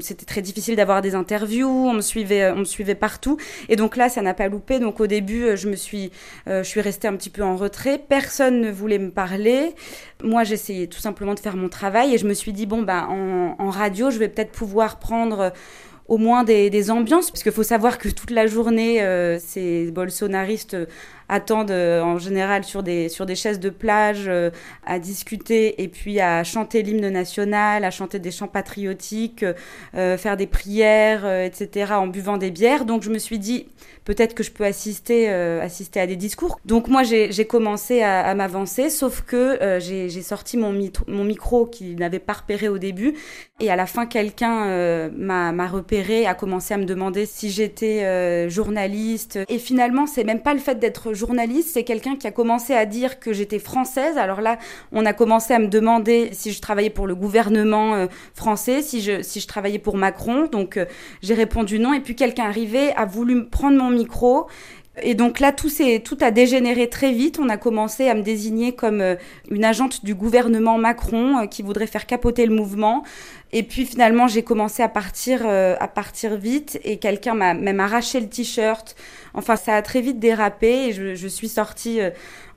C'était 0.01 0.27
très 0.27 0.43
difficile 0.43 0.77
d'avoir 0.77 1.03
des 1.03 1.15
interviews. 1.15 1.69
On 1.69 1.93
me 1.93 2.01
suivait, 2.01 2.51
on 2.51 2.61
me 2.61 2.65
suivait 2.65 2.95
partout. 2.95 3.37
Et 3.69 3.77
donc 3.77 3.97
là, 3.97 4.09
ça 4.09 4.23
n'a 4.23 4.35
pas 4.35 4.49
loupé. 4.49 4.79
Donc 4.79 5.01
au 5.01 5.07
début, 5.07 5.26
euh, 5.35 5.57
je 5.57 5.69
me 5.69 5.77
suis, 5.77 6.11
euh, 6.49 6.63
je 6.63 6.69
suis 6.69 6.81
restée 6.81 7.09
un 7.09 7.17
petit 7.17 7.31
peu 7.31 7.43
en 7.43 7.57
retrait. 7.57 7.99
Personne 7.99 8.61
ne 8.61 8.71
voulait 8.71 8.99
me 8.99 9.11
parler. 9.11 9.75
Moi, 10.23 10.45
j'essayais 10.45 10.87
tout 10.87 10.99
simplement 10.99 11.35
de 11.35 11.41
faire 11.41 11.57
mon 11.57 11.69
travail 11.69 12.15
et 12.15 12.19
je 12.19 12.27
me 12.27 12.35
suis 12.35 12.53
dit 12.53 12.67
bon 12.67 12.83
ben 12.83 13.07
en, 13.59 13.71
radio, 13.71 14.11
je 14.11 14.19
vais 14.19 14.29
peut-être 14.29 14.53
pouvoir 14.53 14.99
prendre 14.99 15.41
euh, 15.41 15.51
au 16.09 16.19
moins 16.19 16.45
des, 16.45 16.91
ambiances, 16.91 17.33
qu'il 17.33 17.51
faut 17.51 17.65
savoir 17.65 17.99
que 17.99 18.09
toute 18.09 18.31
la 18.31 18.47
journée, 18.47 19.01
ces 19.41 19.91
bolsonaristes 19.91 20.77
attendent 21.29 21.71
en 21.71 22.19
général 22.19 22.65
sur 22.65 22.83
des, 22.83 23.09
sur 23.09 23.27
des 23.27 23.35
chaises 23.35 23.61
de 23.61 23.71
plage 23.71 24.31
à 24.85 24.99
discuter 24.99 25.83
et 25.83 25.89
puis 25.89 26.21
à 26.21 26.45
chanter 26.45 26.83
l'hymne 26.83 27.09
national, 27.09 27.85
à 27.85 27.91
chanter 27.91 28.19
des 28.19 28.31
chants 28.31 28.49
patriotiques, 28.49 29.45
faire 29.93 30.37
des 30.37 30.47
prières, 30.47 31.27
etc., 31.27 31.93
en 31.95 32.07
buvant 32.07 32.37
des 32.37 32.51
bières. 32.51 32.85
Donc 32.85 33.03
je 33.03 33.11
me 33.11 33.19
suis 33.19 33.39
dit, 33.39 33.67
peut-être 34.07 34.35
que 34.35 34.43
je 34.43 34.51
peux 34.51 34.65
assister, 34.65 35.29
euh, 35.29 35.61
assister 35.61 36.01
à 36.01 36.07
des 36.07 36.17
discours. 36.17 36.59
Donc 36.65 36.89
moi, 36.89 37.03
j'ai 37.03 37.45
commencé 37.45 38.03
à, 38.03 38.35
m'avancer, 38.35 38.89
sauf 38.89 39.23
que 39.23 39.63
euh, 39.63 39.81
j'ai 39.81 40.23
sorti 40.23 40.57
mon, 40.57 40.73
micro 40.73 41.67
qui 41.67 41.97
n'avait 41.97 42.21
pas 42.21 42.35
repéré 42.35 42.69
au 42.69 42.79
début. 42.79 43.15
Et 43.61 43.71
à 43.71 43.77
la 43.77 43.87
fin, 43.87 44.07
quelqu'un 44.07 44.67
euh, 44.69 45.11
m'a 45.13 45.67
repéré, 45.67 46.27
a 46.27 46.35
commencé 46.35 46.73
à 46.73 46.79
me 46.79 46.85
demander 46.85 47.27
si 47.27 47.51
j'étais 47.51 48.49
journaliste. 48.49 49.39
Et 49.49 49.59
finalement, 49.59 50.07
c'est 50.07 50.25
même 50.25 50.41
pas 50.41 50.55
le 50.55 50.61
fait 50.61 50.79
d'être 50.79 51.13
journaliste, 51.17 51.71
c'est 51.73 51.83
quelqu'un 51.83 52.17
qui 52.17 52.27
a 52.27 52.31
commencé 52.31 52.75
à 52.75 52.87
dire 52.87 53.19
que 53.19 53.33
j'étais 53.33 53.59
française. 53.59 54.19
Alors 54.19 54.41
là, 54.41 54.59
on 54.93 55.05
a 55.05 55.13
commencé 55.13 55.55
à 55.55 55.59
me 55.59 55.69
demander 55.69 56.31
si 56.33 56.53
je 56.53 56.61
travaillais 56.61 56.91
pour 56.91 57.07
le 57.07 57.15
gouvernement 57.15 58.07
français, 58.35 58.83
si 58.83 59.01
je, 59.01 59.23
si 59.23 59.41
je 59.41 59.47
travaillais 59.47 59.79
pour 59.79 59.97
Macron. 59.97 60.47
Donc 60.51 60.79
j'ai 61.23 61.35
répondu 61.35 61.79
non. 61.79 61.93
Et 61.93 62.01
puis 62.01 62.15
quelqu'un 62.15 62.45
arrivé, 62.45 62.93
a 62.93 63.05
voulu 63.07 63.47
prendre 63.47 63.77
mon 63.77 63.91
micro. 63.91 64.47
Et 65.03 65.15
donc 65.15 65.41
là, 65.41 65.53
tout, 65.53 65.69
tout 66.05 66.19
a 66.21 66.31
dégénéré 66.31 66.89
très 66.89 67.13
vite. 67.13 67.39
On 67.39 67.49
a 67.49 67.59
commencé 67.59 68.09
à 68.09 68.15
me 68.15 68.23
désigner 68.23 68.73
comme 68.73 69.01
euh, 69.03 69.17
une 69.51 69.65
agente 69.65 70.05
du 70.05 70.15
gouvernement 70.15 70.79
Macron 70.79 71.39
euh, 71.39 71.47
qui 71.47 71.63
voudrait 71.63 71.87
faire 71.87 72.07
capoter 72.07 72.47
le 72.47 72.55
mouvement. 72.55 73.05
Et 73.53 73.63
puis 73.63 73.87
finalement, 73.87 74.29
j'ai 74.29 74.43
commencé 74.43 74.83
à 74.83 74.89
partir, 74.89 75.43
euh, 75.45 75.77
à 75.81 75.89
partir 75.89 76.37
vite 76.37 76.81
et 76.85 76.99
quelqu'un 76.99 77.35
m'a 77.35 77.55
même 77.55 77.81
arraché 77.81 78.21
le 78.21 78.29
t-shirt. 78.29 78.97
Enfin, 79.35 79.57
ça 79.57 79.75
a 79.75 79.83
très 79.83 80.01
vite 80.01 80.19
dérapé 80.19 80.89
et 80.89 80.93
je, 80.93 81.27
suis 81.29 81.49
sortie 81.49 82.01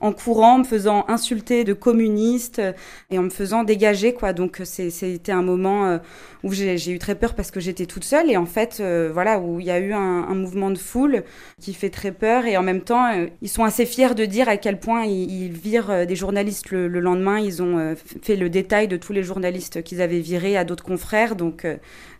en 0.00 0.12
courant, 0.12 0.58
me 0.58 0.64
faisant 0.64 1.04
insulter 1.08 1.62
de 1.64 1.74
communiste 1.74 2.62
et 3.10 3.18
en 3.18 3.22
me 3.22 3.28
faisant 3.28 3.64
dégager, 3.64 4.14
quoi. 4.14 4.32
Donc 4.32 4.62
c'était 4.64 5.32
un 5.32 5.42
moment 5.42 6.00
où 6.42 6.52
j'ai 6.52 6.90
eu 6.90 6.98
très 6.98 7.14
peur 7.16 7.34
parce 7.34 7.50
que 7.50 7.60
j'étais 7.60 7.84
toute 7.84 8.04
seule 8.04 8.30
et 8.30 8.38
en 8.38 8.46
fait, 8.46 8.82
voilà, 9.12 9.40
où 9.40 9.60
il 9.60 9.66
y 9.66 9.70
a 9.70 9.78
eu 9.78 9.92
un, 9.92 10.34
mouvement 10.34 10.70
de 10.70 10.78
foule 10.78 11.22
qui 11.60 11.74
fait 11.74 11.90
très 11.90 12.12
peur 12.12 12.46
et 12.46 12.56
en 12.56 12.62
même 12.62 12.80
temps, 12.80 13.12
euh, 13.12 13.26
ils 13.42 13.48
sont 13.48 13.64
assez 13.64 13.86
fiers 13.86 14.14
de 14.14 14.24
dire 14.24 14.48
à 14.48 14.56
quel 14.56 14.78
point 14.78 15.04
ils, 15.04 15.52
virent 15.52 15.90
euh, 15.90 16.04
des 16.04 16.16
journalistes 16.16 16.70
le, 16.70 16.88
lendemain. 16.88 17.38
Ils 17.38 17.62
ont 17.62 17.78
euh, 17.78 17.94
fait 18.22 18.36
le 18.36 18.48
détail 18.48 18.88
de 18.88 18.96
tous 18.96 19.12
les 19.12 19.22
journalistes 19.22 19.82
qu'ils 19.82 20.02
avaient 20.02 20.20
virés 20.20 20.56
à 20.56 20.64
d'autres 20.64 20.79
confrères. 20.82 21.36
Donc, 21.36 21.66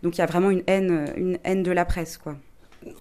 donc 0.02 0.17
il 0.17 0.21
y 0.21 0.25
a 0.25 0.26
vraiment 0.26 0.50
une 0.50 0.62
haine, 0.67 1.12
une 1.17 1.38
haine 1.45 1.62
de 1.62 1.73
la 1.73 1.85
presse, 1.85 2.19
quoi 2.19 2.37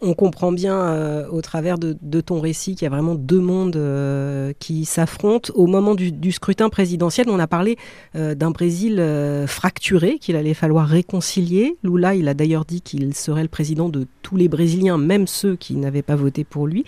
on 0.01 0.13
comprend 0.13 0.51
bien 0.51 0.79
euh, 0.79 1.27
au 1.29 1.41
travers 1.41 1.77
de, 1.77 2.21
ton 2.21 2.39
récit 2.39 2.75
qu'il 2.75 2.83
y 2.83 2.87
a 2.87 2.89
vraiment 2.89 3.15
deux 3.15 3.39
mondes 3.39 3.75
euh, 3.75 4.51
qui 4.59 4.85
s'affrontent. 4.85 5.51
Au 5.55 5.67
moment 5.67 5.95
du, 5.95 6.31
scrutin 6.31 6.69
présidentiel, 6.69 7.29
on 7.29 7.39
a 7.39 7.47
parlé 7.47 7.77
euh, 8.15 8.35
d'un 8.35 8.51
Brésil 8.51 9.03
fracturé 9.47 10.19
qu'il 10.19 10.35
allait 10.35 10.53
falloir 10.53 10.87
réconcilier. 10.87 11.77
Lula, 11.83 12.15
il 12.15 12.27
a 12.27 12.33
d'ailleurs 12.33 12.65
dit 12.65 12.81
qu'il 12.81 13.13
serait 13.15 13.43
le 13.43 13.47
président 13.47 13.89
de 13.89 14.07
tous 14.21 14.35
les 14.35 14.47
Brésiliens, 14.47 14.97
même 14.97 15.27
ceux 15.27 15.55
qui 15.55 15.75
n'avaient 15.75 16.01
pas 16.01 16.15
voté 16.15 16.43
pour 16.43 16.67
lui. 16.67 16.83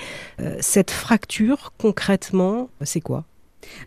cette 0.60 0.92
fracture, 0.92 1.74
concrètement, 1.78 2.70
c'est 2.82 3.02
quoi? 3.02 3.26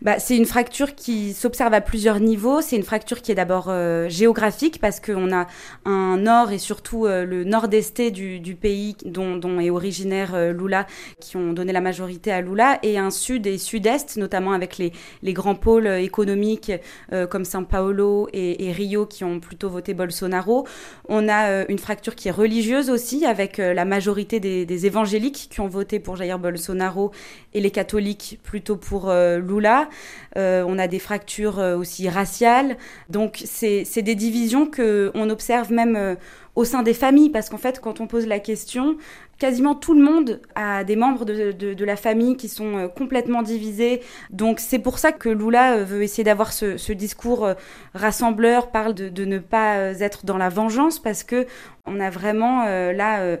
Bah, 0.01 0.19
c'est 0.19 0.37
une 0.37 0.45
fracture 0.45 0.95
qui 0.95 1.33
s'observe 1.33 1.73
à 1.73 1.81
plusieurs 1.81 2.19
niveaux. 2.19 2.61
C'est 2.61 2.75
une 2.75 2.83
fracture 2.83 3.21
qui 3.21 3.31
est 3.31 3.35
d'abord 3.35 3.65
euh, 3.69 4.09
géographique 4.09 4.79
parce 4.79 4.99
qu'on 4.99 5.33
a 5.33 5.47
un 5.85 6.17
nord 6.17 6.51
et 6.51 6.57
surtout 6.57 7.05
euh, 7.05 7.25
le 7.25 7.43
nord-est 7.43 8.01
du, 8.01 8.55
pays 8.55 8.95
dont, 9.05 9.59
est 9.59 9.69
originaire 9.69 10.33
euh, 10.35 10.53
Lula, 10.53 10.85
qui 11.19 11.37
ont 11.37 11.53
donné 11.53 11.73
la 11.73 11.81
majorité 11.81 12.31
à 12.31 12.41
Lula, 12.41 12.79
et 12.83 12.97
un 12.97 13.11
sud 13.11 13.47
et 13.47 13.57
sud-est, 13.57 14.17
notamment 14.17 14.51
avec 14.51 14.77
les, 14.77 14.91
grands 15.33 15.55
pôles 15.55 15.87
économiques 15.87 16.71
comme 17.29 17.43
São 17.43 17.65
Paulo 17.65 18.29
et, 18.31 18.71
Rio 18.71 19.05
qui 19.05 19.23
ont 19.25 19.39
plutôt 19.39 19.69
voté 19.69 19.93
Bolsonaro. 19.93 20.65
On 21.09 21.27
a 21.27 21.65
une 21.67 21.79
fracture 21.79 22.15
qui 22.15 22.29
est 22.29 22.31
religieuse 22.31 22.89
aussi 22.89 23.25
avec 23.25 23.57
la 23.57 23.83
majorité 23.83 24.39
des, 24.39 24.85
évangéliques 24.85 25.47
qui 25.49 25.59
ont 25.59 25.67
voté 25.67 25.99
pour 25.99 26.15
Jair 26.15 26.39
Bolsonaro 26.39 27.11
et 27.53 27.59
les 27.59 27.71
catholiques 27.71 28.39
plutôt 28.43 28.77
pour 28.77 29.11
Lula. 29.11 29.64
Euh, 30.37 30.63
on 30.67 30.77
a 30.77 30.87
des 30.87 30.99
fractures 30.99 31.59
euh, 31.59 31.77
aussi 31.77 32.09
raciales. 32.09 32.77
Donc 33.09 33.41
c'est 33.45 34.01
des 34.01 34.15
divisions 34.15 34.65
que 34.65 35.11
on 35.13 35.29
observe 35.29 35.71
même 35.71 35.95
euh, 35.95 36.15
au 36.55 36.65
sein 36.65 36.83
des 36.83 36.93
familles, 36.93 37.29
parce 37.29 37.49
qu'en 37.49 37.57
fait, 37.57 37.79
quand 37.79 38.01
on 38.01 38.07
pose 38.07 38.27
la 38.27 38.39
question, 38.39 38.97
quasiment 39.39 39.75
tout 39.75 39.93
le 39.93 40.01
monde 40.01 40.39
a 40.55 40.85
des 40.85 40.95
membres 40.95 41.25
de, 41.25 41.85
la 41.85 41.95
famille 41.97 42.37
qui 42.37 42.47
sont 42.47 42.89
complètement 42.95 43.41
divisés. 43.41 44.01
Donc 44.29 44.61
c'est 44.61 44.79
pour 44.79 44.97
ça 44.97 45.11
que 45.11 45.27
Lula 45.27 45.83
veut 45.83 46.01
essayer 46.01 46.23
d'avoir 46.23 46.53
ce, 46.53 46.93
discours 46.93 47.49
rassembleur, 47.93 48.71
parle 48.71 48.93
de, 48.93 49.25
ne 49.25 49.37
pas 49.37 49.75
être 49.99 50.25
dans 50.25 50.37
la 50.37 50.47
vengeance, 50.47 50.97
parce 50.97 51.23
que 51.23 51.45
on 51.85 51.99
a 51.99 52.09
vraiment 52.09 52.63
là 52.63 53.37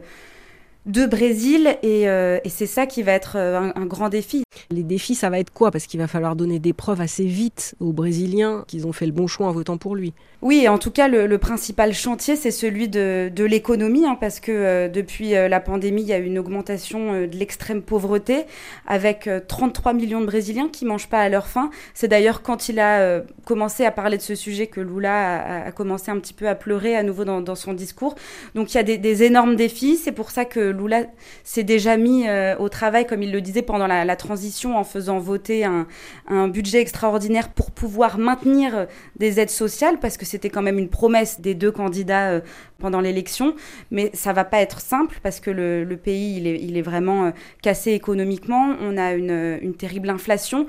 de 0.85 1.05
Brésil 1.07 1.77
et, 1.81 2.07
euh, 2.07 2.39
et 2.43 2.49
c'est 2.49 2.67
ça 2.67 2.85
qui 2.85 3.01
va 3.01 3.13
être 3.13 3.37
euh, 3.37 3.71
un, 3.75 3.85
grand 3.85 4.09
défi. 4.09 4.43
Les 4.69 4.83
défis, 4.83 5.15
ça 5.15 5.29
va 5.29 5.39
être 5.39 5.51
quoi? 5.51 5.71
Parce 5.71 5.87
qu'il 5.87 5.99
va 5.99 6.07
falloir 6.07 6.35
donner 6.35 6.59
des 6.59 6.73
preuves 6.73 7.01
assez 7.01 7.25
vite 7.25 7.75
aux 7.79 7.91
Brésiliens 7.91 8.63
qu'ils 8.67 8.85
ont 8.85 8.93
fait 8.93 9.07
le 9.07 9.11
bon 9.11 9.25
choix 9.25 9.47
en 9.47 9.51
votant 9.51 9.77
pour 9.77 9.95
lui. 9.95 10.13
Oui, 10.41 10.67
en 10.67 10.77
tout 10.77 10.91
cas, 10.91 11.07
le, 11.07 11.37
principal 11.37 11.93
chantier, 11.93 12.35
c'est 12.35 12.51
celui 12.51 12.87
de, 12.87 13.31
de 13.33 13.43
l'économie, 13.43 14.05
hein, 14.05 14.17
parce 14.19 14.39
que 14.39 14.51
euh, 14.51 14.87
depuis 14.87 15.31
la 15.31 15.59
pandémie, 15.59 16.03
il 16.03 16.07
y 16.07 16.13
a 16.13 16.19
eu 16.19 16.25
une 16.25 16.37
augmentation 16.37 17.13
de 17.21 17.35
l'extrême 17.35 17.81
pauvreté, 17.81 18.45
avec 18.87 19.29
33 19.47 19.93
millions 19.93 20.21
de 20.21 20.25
Brésiliens 20.25 20.69
qui 20.69 20.85
mangent 20.85 21.09
pas 21.09 21.19
à 21.19 21.29
leur 21.29 21.47
faim. 21.47 21.71
C'est 21.93 22.07
d'ailleurs 22.07 22.43
quand 22.43 22.69
il 22.69 22.79
a 22.79 23.21
commencé 23.45 23.85
à 23.85 23.91
parler 23.91 24.17
de 24.17 24.21
ce 24.21 24.35
sujet 24.35 24.67
que 24.67 24.81
Lula 24.81 25.37
a, 25.37 25.67
a, 25.67 25.71
commencé 25.71 26.11
un 26.11 26.19
petit 26.19 26.33
peu 26.33 26.47
à 26.47 26.55
pleurer 26.55 26.95
à 26.95 27.03
nouveau 27.03 27.25
dans, 27.25 27.41
dans 27.41 27.55
son 27.55 27.73
discours. 27.73 28.15
Donc 28.53 28.73
il 28.73 28.77
y 28.77 28.79
a 28.79 28.83
des, 28.83 28.97
des 28.97 29.23
énormes 29.23 29.55
défis. 29.55 29.97
C'est 29.97 30.11
pour 30.11 30.31
ça 30.31 30.45
que 30.45 30.74
Lula 30.75 31.05
s'est 31.43 31.63
déjà 31.63 31.97
mis 31.97 32.27
euh, 32.27 32.55
au 32.57 32.69
travail, 32.69 33.05
comme 33.05 33.23
il 33.23 33.31
le 33.31 33.41
disait 33.41 33.61
pendant 33.61 33.87
la, 33.87 34.15
transition, 34.15 34.77
en 34.77 34.83
faisant 34.83 35.19
voter 35.19 35.65
un, 35.65 36.47
budget 36.47 36.81
extraordinaire 36.81 37.49
pour 37.49 37.71
pouvoir 37.71 38.17
maintenir 38.17 38.87
des 39.17 39.39
aides 39.39 39.49
sociales, 39.49 39.99
parce 39.99 40.17
que 40.17 40.25
c'était 40.25 40.49
quand 40.49 40.61
même 40.61 40.79
une 40.79 40.89
promesse 40.89 41.41
des 41.41 41.55
deux 41.55 41.71
candidats 41.71 42.29
euh, 42.29 42.41
pendant 42.79 43.01
l'élection. 43.01 43.55
Mais 43.91 44.11
ça 44.13 44.33
va 44.33 44.43
pas 44.45 44.59
être 44.59 44.79
simple, 44.79 45.19
parce 45.23 45.39
que 45.39 45.51
le, 45.51 45.97
pays, 45.97 46.37
il 46.37 46.77
est, 46.77 46.81
vraiment 46.81 47.31
cassé 47.61 47.91
économiquement. 47.91 48.75
On 48.81 48.97
a 48.97 49.13
une 49.13 49.73
terrible 49.75 50.09
inflation. 50.09 50.67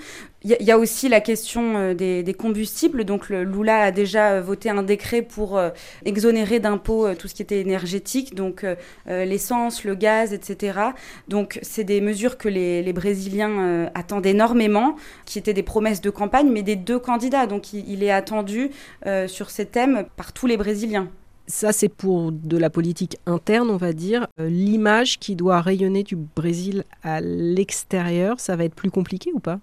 Il 0.49 0.65
y, 0.65 0.71
a 0.71 0.79
aussi 0.79 1.09
la 1.09 1.21
question 1.21 1.77
euh, 1.77 1.95
des, 1.95 2.35
combustibles. 2.35 3.05
Donc, 3.05 3.31
Lula 3.31 3.81
a 3.81 3.91
déjà 3.91 4.35
euh, 4.35 4.41
voté 4.41 4.71
un 4.71 4.85
décret 4.85 5.23
pour 5.23 5.59
euh, 5.59 5.71
exonérer 6.05 6.61
d'impôts 6.61 7.13
tout 7.15 7.27
ce 7.27 7.35
qui 7.35 7.43
était 7.43 7.59
énergétique, 7.61 8.37
donc 8.37 8.65
l'essence, 9.07 9.83
le 9.83 9.97
gaz, 9.97 10.33
etc. 10.33 10.79
Donc, 11.27 11.59
c'est 11.63 11.83
des 11.83 12.01
mesures 12.01 12.39
que 12.39 12.49
les, 12.49 12.93
Brésiliens 12.93 13.91
attendent 13.95 14.27
énormément, 14.27 14.95
qui 15.25 15.39
étaient 15.39 15.53
des 15.53 15.65
promesses 15.65 16.01
de 16.01 16.11
campagne, 16.11 16.49
mais 16.51 16.63
des 16.63 16.77
deux 16.77 16.99
candidats. 16.99 17.47
Donc, 17.47 17.73
il, 17.73 18.03
est 18.05 18.13
attendu 18.13 18.71
sur 19.27 19.51
ces 19.51 19.67
thèmes 19.67 20.07
par 20.17 20.33
tous 20.33 20.47
les 20.47 20.57
Brésiliens. 20.57 21.09
Ça, 21.49 21.73
c'est 21.73 21.89
pour 21.89 22.33
de 22.33 22.57
la 22.57 22.71
politique 22.71 23.19
interne, 23.27 23.71
on 23.71 23.77
va 23.77 23.93
dire. 23.93 24.27
L'image 24.39 25.19
qui 25.19 25.37
doit 25.37 25.61
rayonner 25.61 26.03
du 26.03 26.17
Brésil 26.17 26.85
à 27.03 27.21
l'extérieur, 27.21 28.41
ça 28.41 28.57
va 28.57 28.65
être 28.65 28.75
plus 28.75 28.91
compliqué 28.91 29.31
ou 29.33 29.39
pas? 29.41 29.61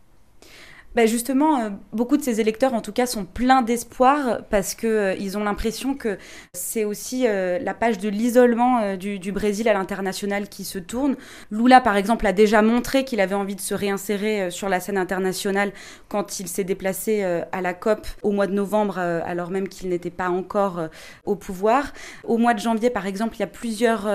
Bah, 0.95 1.07
justement, 1.07 1.59
euh, 1.59 1.69
beaucoup 1.91 2.17
de 2.17 2.21
ces 2.21 2.39
électeurs, 2.39 2.73
en 2.73 2.81
tout 2.81 2.91
cas, 2.91 3.07
sont 3.07 3.25
pleins 3.25 3.63
d'espoir 3.63 4.41
parce 4.49 4.75
que 4.75 4.87
euh, 4.87 5.37
ont 5.37 5.43
l'impression 5.43 5.95
que 5.95 6.19
c'est 6.53 6.85
aussi 6.85 7.25
euh, 7.25 7.57
la 7.59 7.73
page 7.73 7.97
de 7.97 8.09
l'isolement 8.09 8.95
du, 8.95 9.31
Brésil 9.31 9.67
à 9.67 9.73
l'international 9.73 10.47
qui 10.47 10.63
se 10.63 10.77
tourne. 10.77 11.15
Lula, 11.49 11.81
par 11.81 11.97
exemple, 11.97 12.27
a 12.27 12.33
déjà 12.33 12.61
montré 12.61 13.03
qu'il 13.03 13.19
avait 13.19 13.33
envie 13.33 13.55
de 13.55 13.61
se 13.61 13.73
réinsérer 13.73 14.51
sur 14.51 14.69
la 14.69 14.79
scène 14.79 14.97
internationale 14.97 15.71
quand 16.07 16.39
il 16.39 16.47
s'est 16.47 16.63
déplacé 16.63 17.23
à 17.23 17.61
la 17.61 17.73
COP 17.73 18.05
au 18.21 18.31
mois 18.31 18.45
de 18.45 18.53
novembre, 18.53 18.99
alors 18.99 19.49
même 19.49 19.67
qu'il 19.67 19.89
n'était 19.89 20.11
pas 20.11 20.29
encore 20.29 20.87
au 21.25 21.35
pouvoir. 21.35 21.93
Au 22.23 22.37
mois 22.37 22.53
de 22.53 22.59
janvier, 22.59 22.91
par 22.91 23.07
exemple, 23.07 23.37
il 23.37 23.39
y 23.39 23.43
a 23.43 23.47
plusieurs 23.47 24.07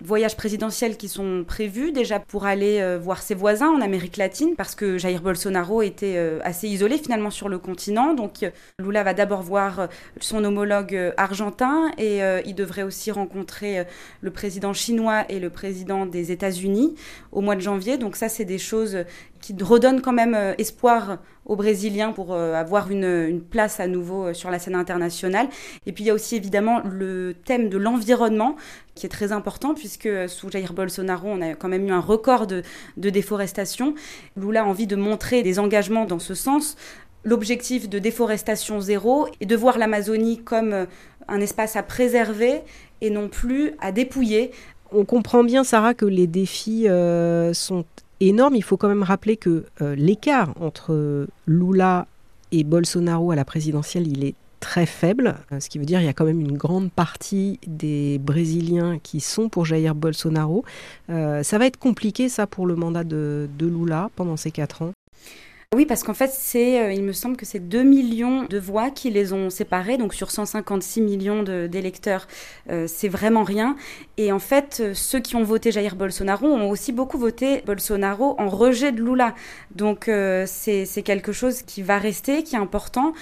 voyages 0.00 0.36
présidentiels 0.36 0.96
qui 0.96 1.08
sont 1.08 1.44
prévus 1.46 1.92
déjà 1.92 2.18
pour 2.18 2.46
aller 2.46 2.96
voir 2.96 3.20
ses 3.20 3.34
voisins 3.34 3.68
en 3.68 3.82
Amérique 3.82 4.16
latine 4.16 4.54
parce 4.56 4.74
que 4.74 4.96
Jair 4.96 5.20
Bolsonaro 5.20 5.82
était 5.82 6.05
euh, 6.16 6.38
assez 6.44 6.68
isolé 6.68 6.98
finalement 6.98 7.30
sur 7.30 7.48
le 7.48 7.58
continent. 7.58 8.14
Donc 8.14 8.42
euh, 8.42 8.50
Lula 8.78 9.02
va 9.02 9.14
d'abord 9.14 9.42
voir 9.42 9.80
euh, 9.80 9.86
son 10.20 10.44
homologue 10.44 11.12
argentin 11.16 11.90
et 11.98 12.20
il 12.44 12.54
devrait 12.54 12.82
aussi 12.82 13.10
rencontrer 13.10 13.84
le 14.20 14.30
président 14.30 14.72
chinois 14.72 15.24
et 15.28 15.40
le 15.40 15.50
président 15.50 16.06
des 16.06 16.32
États-Unis 16.32 16.94
au 17.32 17.40
mois 17.40 17.56
de 17.56 17.60
janvier. 17.60 17.98
Donc 17.98 18.16
ça, 18.16 18.28
c'est 18.28 18.44
des 18.44 18.58
choses 18.58 18.98
qui 19.40 19.54
redonnent 19.60 20.00
quand 20.00 20.12
même 20.12 20.54
espoir 20.58 21.18
aux 21.44 21.56
Brésiliens 21.56 22.12
pour 22.12 22.34
avoir 22.34 22.90
une, 22.90 23.40
place 23.40 23.78
à 23.80 23.86
nouveau 23.86 24.34
sur 24.34 24.50
la 24.50 24.58
scène 24.58 24.74
internationale. 24.74 25.48
Et 25.86 25.92
puis 25.92 26.04
il 26.04 26.06
y 26.08 26.10
a 26.10 26.14
aussi 26.14 26.36
évidemment 26.36 26.80
le 26.84 27.34
thème 27.44 27.68
de 27.68 27.78
l'environnement 27.78 28.56
qui 28.94 29.06
est 29.06 29.10
très 29.10 29.30
important 29.30 29.74
puisque 29.74 30.08
sous 30.28 30.50
Jair 30.50 30.72
Bolsonaro, 30.72 31.28
on 31.28 31.40
a 31.42 31.54
quand 31.54 31.68
même 31.68 31.86
eu 31.86 31.92
un 31.92 32.00
record 32.00 32.46
de, 32.46 32.62
déforestation. 32.96 33.94
Lula 34.36 34.62
a 34.62 34.64
envie 34.64 34.86
de 34.86 34.96
montrer 34.96 35.42
des 35.42 35.58
engagements 35.58 36.04
dans 36.04 36.18
ce 36.18 36.34
sens 36.34 36.76
l'objectif 37.26 37.88
de 37.88 37.98
déforestation 37.98 38.80
zéro 38.80 39.26
et 39.40 39.46
de 39.46 39.56
voir 39.56 39.78
l'Amazonie 39.78 40.38
comme 40.38 40.72
euh, 40.72 40.86
un 41.28 41.40
espace 41.40 41.76
à 41.76 41.82
préserver 41.82 42.62
et 43.00 43.10
non 43.10 43.28
plus 43.28 43.72
à 43.80 43.92
dépouiller. 43.92 44.52
On 44.92 45.04
comprend 45.04 45.42
bien, 45.42 45.64
Sarah, 45.64 45.92
que 45.92 46.04
les 46.04 46.28
défis 46.28 46.88
euh, 46.88 47.52
sont 47.52 47.84
énormes. 48.20 48.54
Il 48.56 48.62
faut 48.62 48.76
quand 48.76 48.88
même 48.88 49.02
rappeler 49.02 49.36
que 49.36 49.64
euh, 49.82 49.94
l'écart 49.94 50.54
entre 50.60 51.26
Lula 51.46 52.06
et 52.52 52.64
Bolsonaro 52.64 53.30
à 53.30 53.36
la 53.36 53.44
présidentielle, 53.44 54.06
il 54.06 54.24
est 54.24 54.34
très 54.60 54.86
faible, 54.86 55.36
euh, 55.52 55.60
ce 55.60 55.68
qui 55.68 55.78
veut 55.78 55.84
dire 55.84 55.98
qu'il 55.98 56.06
y 56.06 56.10
a 56.10 56.14
quand 56.14 56.24
même 56.24 56.40
une 56.40 56.56
grande 56.56 56.90
partie 56.90 57.60
des 57.66 58.18
Brésiliens 58.18 58.98
qui 58.98 59.20
sont 59.20 59.48
pour 59.48 59.64
Jair 59.64 59.94
Bolsonaro. 59.94 60.64
Euh, 61.10 61.42
ça 61.42 61.58
va 61.58 61.66
être 61.66 61.78
compliqué 61.78 62.28
ça 62.28 62.46
pour 62.46 62.66
le 62.66 62.74
mandat 62.74 63.04
de 63.04 63.48
Lula 63.60 64.10
pendant 64.16 64.36
ces 64.36 64.50
quatre 64.50 64.82
ans. 64.82 64.92
Oui, 65.74 65.84
parce 65.84 66.04
qu'en 66.04 66.14
fait, 66.14 66.30
c'est, 66.32 66.80
euh, 66.80 66.92
il 66.92 67.02
me 67.02 67.12
semble 67.12 67.36
que 67.36 67.44
c'est 67.44 67.58
2 67.58 67.82
millions 67.82 68.44
de 68.44 68.58
voix 68.58 68.90
qui 68.90 69.10
les 69.10 69.32
ont 69.32 69.50
séparés, 69.50 69.98
donc 69.98 70.14
sur 70.14 70.30
156 70.30 71.00
millions 71.00 71.42
d'électeurs, 71.42 72.28
c'est 72.86 73.08
vraiment 73.08 73.42
rien. 73.42 73.76
Et 74.16 74.32
en 74.32 74.38
fait, 74.38 74.94
ceux 74.94 75.18
qui 75.18 75.34
ont 75.36 75.42
voté 75.42 75.72
Jair 75.72 75.96
Bolsonaro 75.96 76.46
ont 76.46 76.70
aussi 76.70 76.92
beaucoup 76.92 77.18
voté 77.18 77.62
Bolsonaro 77.66 78.36
en 78.38 78.48
rejet 78.48 78.92
de 78.92 79.02
Lula. 79.02 79.34
Donc 79.74 80.08
c'est 80.46 81.02
quelque 81.04 81.32
chose 81.32 81.62
qui 81.62 81.82
va 81.82 81.98
rester, 81.98 82.42
qui 82.42 82.54
est 82.54 82.58
important. 82.58 83.12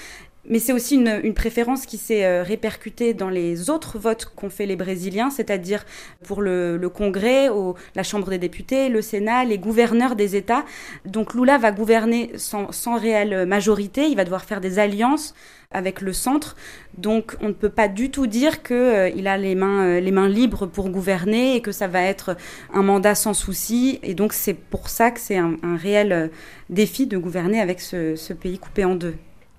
Mais 0.49 0.59
c'est 0.59 0.73
aussi 0.73 0.97
une, 0.97 1.33
préférence 1.33 1.87
qui 1.87 1.97
s'est 1.97 2.25
euh, 2.25 2.43
répercutée 2.43 3.15
dans 3.15 3.31
les 3.31 3.71
autres 3.71 3.99
votes 3.99 4.27
qu'ont 4.37 4.51
fait 4.51 4.67
les 4.67 4.77
Brésiliens, 4.77 5.31
c'est-à-dire 5.31 5.85
pour 6.23 6.43
le, 6.43 6.79
Congrès, 6.89 7.49
la 7.95 8.03
Chambre 8.03 8.29
des 8.31 8.39
députés, 8.39 8.89
le 8.89 9.01
Sénat, 9.01 9.45
les 9.45 9.59
gouverneurs 9.59 10.17
des 10.17 10.37
États. 10.37 10.65
Donc 11.07 11.35
Lula 11.35 11.57
va 11.57 11.73
gouverner 11.73 12.33
sans, 12.37 12.73
sans 12.73 12.99
réelle 12.99 13.47
majorité, 13.47 14.07
il 14.07 14.17
va 14.17 14.25
devoir 14.25 14.45
faire 14.45 14.61
des 14.61 14.79
alliances 14.79 15.35
avec 15.75 16.01
le 16.01 16.13
centre. 16.13 16.57
Donc 16.97 17.37
on 17.41 17.49
ne 17.49 17.53
peut 17.53 17.69
pas 17.69 17.89
du 17.89 18.11
tout 18.11 18.27
dire 18.27 18.63
qu'il 18.63 18.77
euh, 18.77 19.27
a 19.27 19.37
les 19.37 19.55
mains, 19.55 19.85
euh, 19.85 20.01
les 20.01 20.13
mains 20.13 20.29
libres 20.29 20.67
pour 20.67 20.89
gouverner 20.89 21.57
et 21.57 21.61
que 21.61 21.73
ça 21.73 21.89
va 21.89 22.03
être 22.03 22.37
un 22.73 22.83
mandat 22.83 23.15
sans 23.15 23.35
souci. 23.35 23.99
Et 24.03 24.15
donc 24.15 24.33
c'est 24.33 24.55
pour 24.55 24.89
ça 24.89 25.11
que 25.11 25.21
c'est 25.21 25.37
un, 25.37 25.57
réel 25.77 26.31
défi 26.71 27.07
de 27.07 27.19
gouverner 27.19 27.61
avec 27.61 27.81
ce 27.81 28.33
pays 28.33 28.59
coupé 28.59 28.85
en 28.85 28.95
deux. 28.95 29.15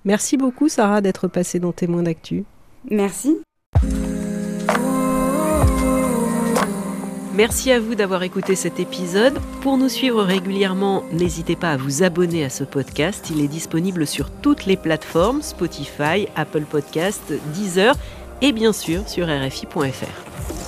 Merci 0.06 0.36
beaucoup 0.36 0.68
Sarah 0.68 1.00
d'être 1.00 1.26
passée 1.26 1.58
dans 1.58 1.72
Témoins 1.72 2.04
d'actu. 2.04 2.44
Merci. 2.88 3.38
Merci 7.34 7.72
à 7.72 7.80
vous 7.80 7.96
d'avoir 7.96 8.22
écouté 8.22 8.54
cet 8.54 8.78
épisode. 8.78 9.38
Pour 9.60 9.76
nous 9.76 9.88
suivre 9.88 10.22
régulièrement, 10.22 11.02
n'hésitez 11.12 11.56
pas 11.56 11.72
à 11.72 11.76
vous 11.76 12.04
abonner 12.04 12.44
à 12.44 12.50
ce 12.50 12.62
podcast. 12.62 13.30
Il 13.30 13.42
est 13.44 13.48
disponible 13.48 14.06
sur 14.06 14.30
toutes 14.30 14.64
les 14.64 14.76
plateformes 14.76 15.42
Spotify, 15.42 16.28
Apple 16.36 16.64
Podcast, 16.64 17.34
Deezer 17.52 17.94
et 18.42 18.52
bien 18.52 18.72
sûr 18.72 19.06
sur 19.08 19.26
rfi.fr. 19.26 20.65